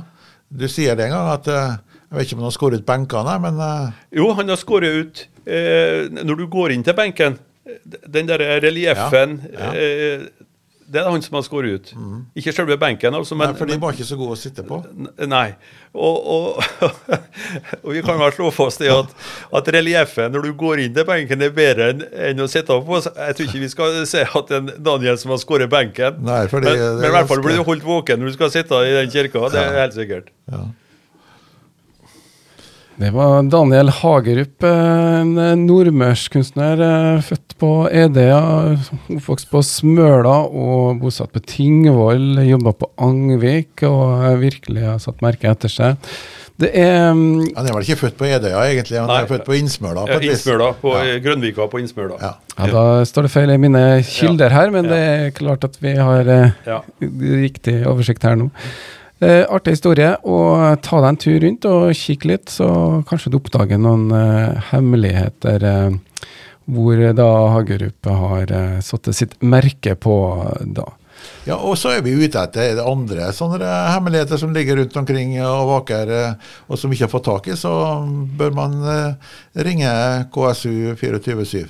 Du 0.50 0.66
sier 0.72 0.96
det 0.98 1.06
en 1.06 1.14
gang 1.14 1.28
at 1.36 1.48
uh, 1.52 1.76
Jeg 2.10 2.18
vet 2.18 2.26
ikke 2.28 2.38
om 2.38 2.42
han 2.42 2.50
har 2.50 2.56
skåret 2.56 2.82
ut 2.82 2.88
benkene, 2.88 3.36
men 3.44 3.60
uh, 3.60 3.92
Jo, 4.16 4.32
han 4.40 4.50
har 4.50 4.60
skåret 4.60 5.04
ut 5.04 5.26
Når 5.50 6.40
du 6.40 6.46
går 6.52 6.76
inn 6.76 6.84
til 6.86 6.94
benken, 6.94 7.40
den 7.90 8.28
der 8.30 8.42
relieffen 8.62 9.40
ja. 9.50 9.72
Det 10.90 11.02
er 11.02 11.10
han 11.10 11.22
som 11.22 11.38
har 11.38 11.44
skåret 11.46 11.76
ut. 11.76 11.92
Mm. 11.94 12.22
Ikke 12.42 12.54
selve 12.56 12.78
benken. 12.82 13.14
altså. 13.14 13.36
Men, 13.38 13.52
Nei, 13.52 13.58
for 13.60 13.70
de 13.70 13.78
var 13.82 13.94
ikke 13.94 14.08
så 14.08 14.18
gode 14.18 14.34
å 14.34 14.40
sitte 14.40 14.66
på? 14.66 14.80
Nei. 15.30 15.46
Og, 15.94 16.18
og, 16.34 16.64
og 17.84 17.94
vi 17.94 18.02
kan 18.06 18.18
vel 18.22 18.34
slå 18.34 18.50
fast 18.54 18.82
det 18.82 18.90
at, 18.94 19.14
at 19.60 19.72
relieffen 19.76 20.34
når 20.34 20.50
du 20.50 20.52
går 20.58 20.84
inn 20.86 20.98
til 20.98 21.06
benken, 21.06 21.46
er 21.46 21.54
bedre 21.54 21.92
enn, 21.94 22.04
enn 22.32 22.44
å 22.46 22.50
sitte 22.50 22.80
på. 22.86 23.02
Jeg 23.06 23.38
tror 23.38 23.48
ikke 23.48 23.64
vi 23.64 23.72
skal 23.76 24.02
se 24.10 24.26
at 24.26 24.52
det 24.52 24.60
er 24.60 24.84
Daniel 24.90 25.22
som 25.22 25.36
har 25.36 25.42
skåret 25.42 25.72
benken. 25.72 26.22
Nei, 26.26 26.44
fordi, 26.52 26.74
men, 26.74 27.00
men 27.04 27.10
i 27.12 27.16
hvert 27.20 27.30
fall 27.30 27.46
blir 27.46 27.62
du 27.62 27.66
holdt 27.70 27.86
våken 27.86 28.22
når 28.22 28.34
du 28.34 28.40
skal 28.40 28.54
sitte 28.58 28.84
i 28.86 28.94
den 28.98 29.14
kirka. 29.14 29.48
Det 29.54 29.66
er 29.66 29.82
helt 29.84 29.98
sikkert. 29.98 30.34
Ja. 30.50 30.66
Det 33.00 33.14
var 33.16 33.44
Daniel 33.48 33.88
Hagerup, 33.96 34.64
en 34.68 35.30
nordmørskunstner 35.64 36.82
født 37.24 37.54
på 37.62 37.70
Edøya, 37.96 38.40
oppvokst 39.16 39.48
på 39.54 39.62
Smøla 39.64 40.34
og 40.52 41.00
bosatt 41.00 41.32
på 41.32 41.40
Tingvoll. 41.48 42.42
Jobba 42.44 42.74
på 42.82 42.90
Angvik 43.08 43.86
og 43.88 44.26
virkelig 44.44 44.84
har 44.84 45.00
satt 45.00 45.24
merke 45.24 45.48
etter 45.54 45.72
seg. 45.72 46.12
Det 46.60 46.74
er 46.76 47.14
Han 47.16 47.40
er 47.56 47.72
vel 47.72 47.86
ikke 47.88 48.02
født 48.02 48.18
på 48.20 48.28
Edøya, 48.28 48.66
egentlig? 48.68 49.00
Han 49.00 49.08
Nei. 49.08 49.22
er 49.24 49.32
født 49.32 49.46
på 49.48 49.56
Innsmøla? 49.56 50.04
på. 50.10 50.20
Innsmøla, 50.28 50.70
på 50.82 50.92
Ja. 50.98 51.06
eh, 51.08 51.22
Grønvika 51.24 51.70
på 51.72 51.80
Innsmøla. 51.80 52.20
Ja. 52.20 52.34
Ja, 52.60 52.66
Da 52.68 53.06
står 53.08 53.22
det 53.30 53.32
feil 53.32 53.50
i 53.56 53.58
mine 53.58 54.04
kilder 54.04 54.50
her, 54.52 54.70
men 54.76 54.84
Ja. 54.84 54.90
det 54.92 55.00
er 55.00 55.32
klart 55.40 55.64
at 55.64 55.78
vi 55.80 55.96
har 55.96 56.20
eh, 56.28 56.52
Ja. 56.68 56.82
riktig 57.02 57.86
oversikt 57.88 58.24
her 58.24 58.36
nå. 58.36 58.52
Eh, 59.20 59.44
artig 59.52 59.76
historie. 59.76 60.14
og 60.24 60.80
Ta 60.86 61.02
deg 61.02 61.10
en 61.10 61.20
tur 61.20 61.40
rundt 61.44 61.66
og 61.68 61.90
kikke 61.98 62.32
litt, 62.32 62.54
så 62.54 62.70
kanskje 63.08 63.34
du 63.34 63.40
oppdager 63.42 63.82
noen 63.82 64.08
eh, 64.16 64.70
hemmeligheter 64.72 65.66
eh, 65.68 65.98
hvor 66.70 67.02
da 67.18 67.28
Hagerup 67.56 68.08
har 68.08 68.54
eh, 68.54 68.80
satt 68.86 69.10
sitt 69.18 69.36
merke 69.42 69.98
på 70.00 70.16
da. 70.64 70.86
Ja, 71.48 71.56
og 71.56 71.78
så 71.80 71.94
er 71.96 72.04
vi 72.04 72.16
ute 72.20 72.42
etter 72.42 72.76
det 72.78 72.84
andre 72.86 73.30
sånne 73.36 73.68
hemmeligheter 73.94 74.40
som 74.42 74.52
ligger 74.56 74.82
rundt 74.82 74.98
omkring 75.00 75.38
og 75.44 75.70
vaker, 75.70 76.12
eh, 76.12 76.56
og 76.68 76.80
som 76.80 76.92
vi 76.92 76.98
ikke 76.98 77.08
har 77.08 77.14
fått 77.14 77.30
tak 77.30 77.48
i, 77.48 77.58
så 77.60 77.72
bør 78.40 78.56
man 78.58 78.76
eh, 78.84 79.36
ringe 79.66 79.92
KSU 80.34 80.98
247. 81.00 81.70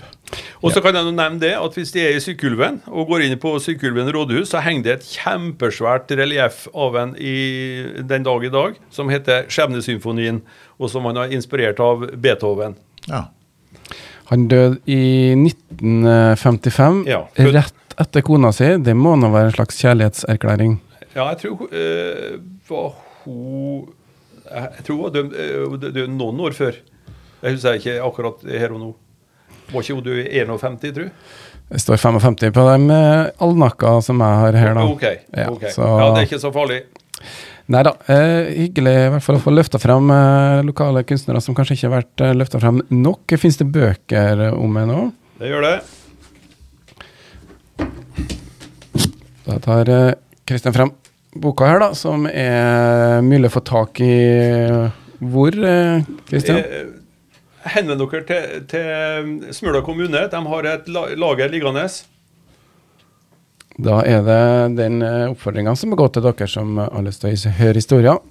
Og 0.61 0.73
så 0.73 0.81
kan 0.83 0.93
jeg 0.93 1.09
nevne 1.09 1.41
det 1.41 1.55
at 1.57 1.77
hvis 1.77 1.93
de 1.95 2.03
er 2.03 2.17
i 2.17 2.21
Sykkylven 2.21 2.81
og 2.89 3.09
går 3.09 3.25
inn 3.25 3.39
på 3.41 3.55
Sykkylven 3.63 4.11
rådhus, 4.13 4.51
så 4.51 4.61
henger 4.65 4.85
det 4.85 4.93
et 4.97 5.09
kjempesvært 5.17 6.11
relieff 6.19 6.67
av 6.73 6.97
en 7.01 7.15
i 7.17 7.37
den 8.09 8.27
dag 8.27 8.45
i 8.45 8.53
dag 8.53 8.77
som 8.93 9.09
heter 9.09 9.49
Skjebnesymfonien, 9.49 10.43
og 10.77 10.93
som 10.93 11.07
han 11.09 11.17
har 11.21 11.33
inspirert 11.33 11.81
av 11.83 12.05
Beethoven. 12.21 12.77
Ja. 13.09 13.27
Han 14.29 14.45
døde 14.51 14.77
i 14.85 15.33
1955, 15.33 17.05
Ja, 17.09 17.23
rett 17.49 17.88
etter 18.01 18.23
kona 18.25 18.51
si. 18.55 18.69
Det 18.83 18.95
må 18.97 19.15
nå 19.19 19.29
være 19.33 19.51
en 19.51 19.55
slags 19.57 19.79
kjærlighetserklæring. 19.83 20.77
Ja, 21.15 21.25
jeg 21.31 21.39
tror 21.41 21.65
uh, 21.67 22.39
var 22.69 22.89
hun 23.25 23.89
Jeg 24.49 24.83
tror 24.85 24.95
hun 24.95 25.03
var 25.03 25.13
dømt 25.13 25.33
eh, 25.37 25.77
død 25.81 25.93
død 25.97 26.07
noen 26.15 26.39
år 26.47 26.55
før. 26.57 26.77
Jeg 27.43 27.53
husker 27.55 27.77
ikke 27.77 27.97
akkurat 28.03 28.41
her 28.49 28.73
og 28.73 28.79
nå. 28.81 28.89
Var 29.69 29.83
ikke 29.85 29.97
hun 29.99 30.03
død 30.07 30.23
i 30.23 30.39
51, 30.41 30.79
tror 30.95 31.05
jeg? 31.05 31.13
Det 31.69 31.81
står 31.83 31.99
55 32.01 32.49
på 32.55 32.63
de 32.65 32.95
eh, 32.95 33.27
alnakka 33.45 33.91
som 34.01 34.23
jeg 34.25 34.39
har 34.41 34.57
her, 34.57 34.73
da. 34.73 34.87
Ok. 34.89 35.05
Ja, 35.37 35.49
ok. 35.53 35.67
så- 35.75 35.85
ja, 35.85 36.07
det 36.15 36.23
er 36.23 36.27
ikke 36.31 36.41
så 36.41 36.51
farlig. 36.55 36.79
Nei 37.69 37.83
da. 37.85 37.91
Eh, 38.09 38.49
hyggelig 38.63 38.95
i 38.97 39.09
hvert 39.13 39.21
fall 39.27 39.37
å 39.37 39.43
få 39.43 39.53
løfta 39.53 39.77
fram 39.81 40.09
eh, 40.09 40.63
lokale 40.65 41.03
kunstnere 41.05 41.41
som 41.45 41.53
kanskje 41.53 41.75
ikke 41.77 41.89
har 41.91 41.97
vært 41.99 42.23
eh, 42.25 42.33
løfta 42.33 42.61
fram 42.63 42.81
nok. 42.89 43.37
Fins 43.37 43.59
det 43.61 43.69
bøker 43.69 44.47
om 44.55 44.73
meg 44.73 44.87
nå? 44.89 45.03
Det 45.37 45.51
gjør 45.51 45.67
det. 45.67 45.75
Da 49.49 49.57
tar 49.63 49.89
eh, 49.89 50.13
Kristian 50.45 50.75
frem 50.75 50.93
boka 51.33 51.67
her, 51.69 51.81
da, 51.81 51.89
som 51.97 52.27
er 52.29 53.19
mulig 53.25 53.49
å 53.49 53.55
få 53.57 53.63
tak 53.65 54.01
i 54.05 54.13
hvor, 55.19 55.53
eh, 55.53 56.05
Kristian? 56.29 56.61
Eh, 56.61 56.95
Henvend 57.69 57.99
dere 57.99 58.23
til, 58.23 58.61
til 58.71 59.51
Smøla 59.53 59.81
kommune. 59.83 60.21
De 60.31 60.39
har 60.53 60.69
et 60.69 60.87
lager 60.89 61.51
liggende. 61.51 61.83
Da 63.79 63.99
er 64.07 64.23
det 64.23 64.39
den 64.77 65.03
oppfordringa 65.03 65.75
som 65.77 65.91
må 65.91 65.99
gå 65.99 66.07
til 66.13 66.23
dere 66.23 66.47
som 66.51 66.79
har 66.79 67.03
lyst 67.03 67.25
til 67.25 67.35
å 67.35 67.53
høre 67.59 67.81
historien 67.81 68.23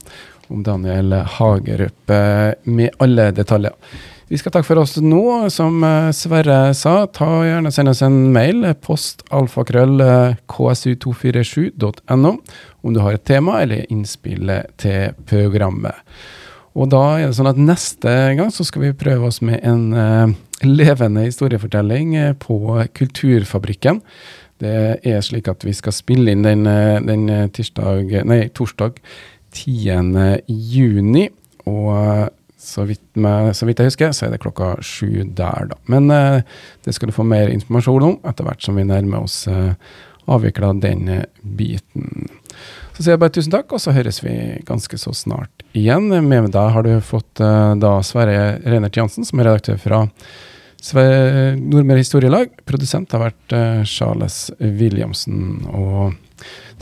om 0.48 0.62
Daniel 0.64 1.12
Hagerup 1.36 2.10
eh, 2.10 2.54
med 2.64 2.96
alle 3.04 3.30
detaljer. 3.36 3.76
Vi 4.28 4.36
skal 4.36 4.52
takke 4.52 4.68
for 4.68 4.82
oss 4.82 4.98
nå. 5.00 5.22
Som 5.52 5.84
eh, 5.86 6.10
Sverre 6.16 6.74
sa, 6.76 7.06
ta 7.12 7.28
gjerne 7.46 7.72
send 7.72 7.92
oss 7.92 8.02
en 8.04 8.18
mail. 8.34 8.66
Post 8.84 9.24
alfakrøll 9.34 10.02
eh, 10.04 10.34
ksu247.no 10.52 12.34
om 12.84 12.94
du 12.94 13.00
har 13.02 13.16
et 13.16 13.24
tema 13.26 13.62
eller 13.64 13.88
innspill 13.92 14.52
til 14.80 15.16
programmet. 15.28 15.96
Og 16.78 16.90
da 16.92 17.02
er 17.18 17.26
det 17.26 17.38
sånn 17.38 17.50
at 17.50 17.58
neste 17.58 18.12
gang 18.38 18.52
så 18.54 18.66
skal 18.66 18.84
vi 18.84 18.98
prøve 19.00 19.30
oss 19.30 19.40
med 19.42 19.64
en 19.66 19.88
eh, 19.96 20.36
levende 20.66 21.24
historiefortelling 21.24 22.14
eh, 22.20 22.34
på 22.38 22.60
Kulturfabrikken. 22.94 24.02
Det 24.62 25.00
er 25.06 25.20
slik 25.22 25.48
at 25.50 25.64
vi 25.66 25.74
skal 25.74 25.94
spille 25.94 26.34
inn 26.34 26.44
den, 26.46 26.66
eh, 26.70 26.98
den 27.02 27.28
eh, 27.32 27.48
tirsdag, 27.54 28.12
nei, 28.28 28.44
torsdag 28.54 29.00
10. 29.56 30.42
juni. 30.46 31.28
Og 31.68 31.90
eh, 31.96 32.26
så 32.58 32.84
vidt, 32.88 33.04
med, 33.14 33.52
så 33.56 33.68
vidt 33.68 33.80
jeg 33.80 33.92
husker, 33.92 34.12
så 34.12 34.26
er 34.26 34.34
det 34.34 34.42
klokka 34.42 34.74
sju 34.84 35.22
der, 35.22 35.70
da. 35.70 35.78
Men 35.90 36.10
eh, 36.10 36.42
det 36.84 36.96
skal 36.96 37.10
du 37.10 37.16
få 37.16 37.26
mer 37.26 37.52
informasjon 37.52 38.10
om 38.10 38.18
etter 38.28 38.48
hvert 38.48 38.64
som 38.64 38.78
vi 38.78 38.86
nærmer 38.88 39.28
oss 39.28 39.44
eh, 39.50 39.72
avvikla 40.28 40.74
den 40.82 41.06
biten. 41.40 42.28
Så 42.98 43.04
sier 43.04 43.14
jeg 43.14 43.22
bare 43.22 43.34
tusen 43.36 43.54
takk, 43.54 43.70
og 43.70 43.78
så 43.78 43.94
høres 43.94 44.18
vi 44.24 44.34
ganske 44.66 44.98
så 44.98 45.14
snart 45.14 45.62
igjen. 45.78 46.10
Med 46.26 46.50
deg 46.50 46.72
har 46.74 46.82
du 46.82 46.96
fått 47.04 47.42
eh, 47.44 47.74
da 47.78 47.98
Sverre 48.02 48.58
Reinert 48.64 48.98
Jansen, 48.98 49.26
som 49.28 49.38
er 49.38 49.52
redaktør 49.52 49.78
fra 49.78 50.04
Nordmøre 50.78 52.02
Historielag. 52.02 52.52
Produsent 52.66 53.14
har 53.14 53.28
vært 53.28 53.54
eh, 53.54 53.84
Charles 53.86 54.48
Williamsen. 54.58 55.64
Og 55.70 56.14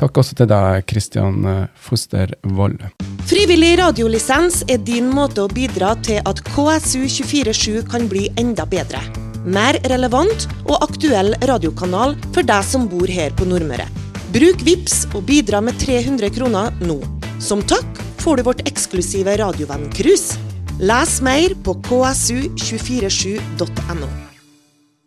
takk 0.00 0.24
også 0.24 0.36
til 0.40 0.50
deg, 0.52 0.84
Kristian 0.88 1.44
eh, 1.44 1.64
Fostervold. 1.76 2.80
Frivillig 3.26 3.72
radiolisens 3.80 4.60
er 4.70 4.78
din 4.86 5.08
måte 5.10 5.42
å 5.42 5.48
bidra 5.50 5.96
til 6.06 6.20
at 6.30 6.38
KSU247 6.46 7.82
kan 7.90 8.06
bli 8.06 8.30
enda 8.38 8.62
bedre. 8.70 9.02
Mer 9.42 9.74
relevant 9.90 10.46
og 10.68 10.78
aktuell 10.86 11.34
radiokanal 11.50 12.14
for 12.30 12.46
deg 12.46 12.62
som 12.68 12.86
bor 12.86 13.10
her 13.10 13.34
på 13.34 13.42
Nordmøre. 13.50 13.82
Bruk 14.30 14.62
VIPS 14.62 15.10
og 15.10 15.26
bidra 15.26 15.58
med 15.58 15.74
300 15.82 16.30
kroner 16.38 16.70
nå. 16.86 17.02
Som 17.42 17.66
takk 17.66 17.98
får 18.22 18.38
du 18.38 18.46
vårt 18.46 18.62
eksklusive 18.70 19.34
radiovenn-cruise. 19.42 20.38
Les 20.86 21.18
mer 21.26 21.50
på 21.66 21.74
ksu247.no. 21.88 24.25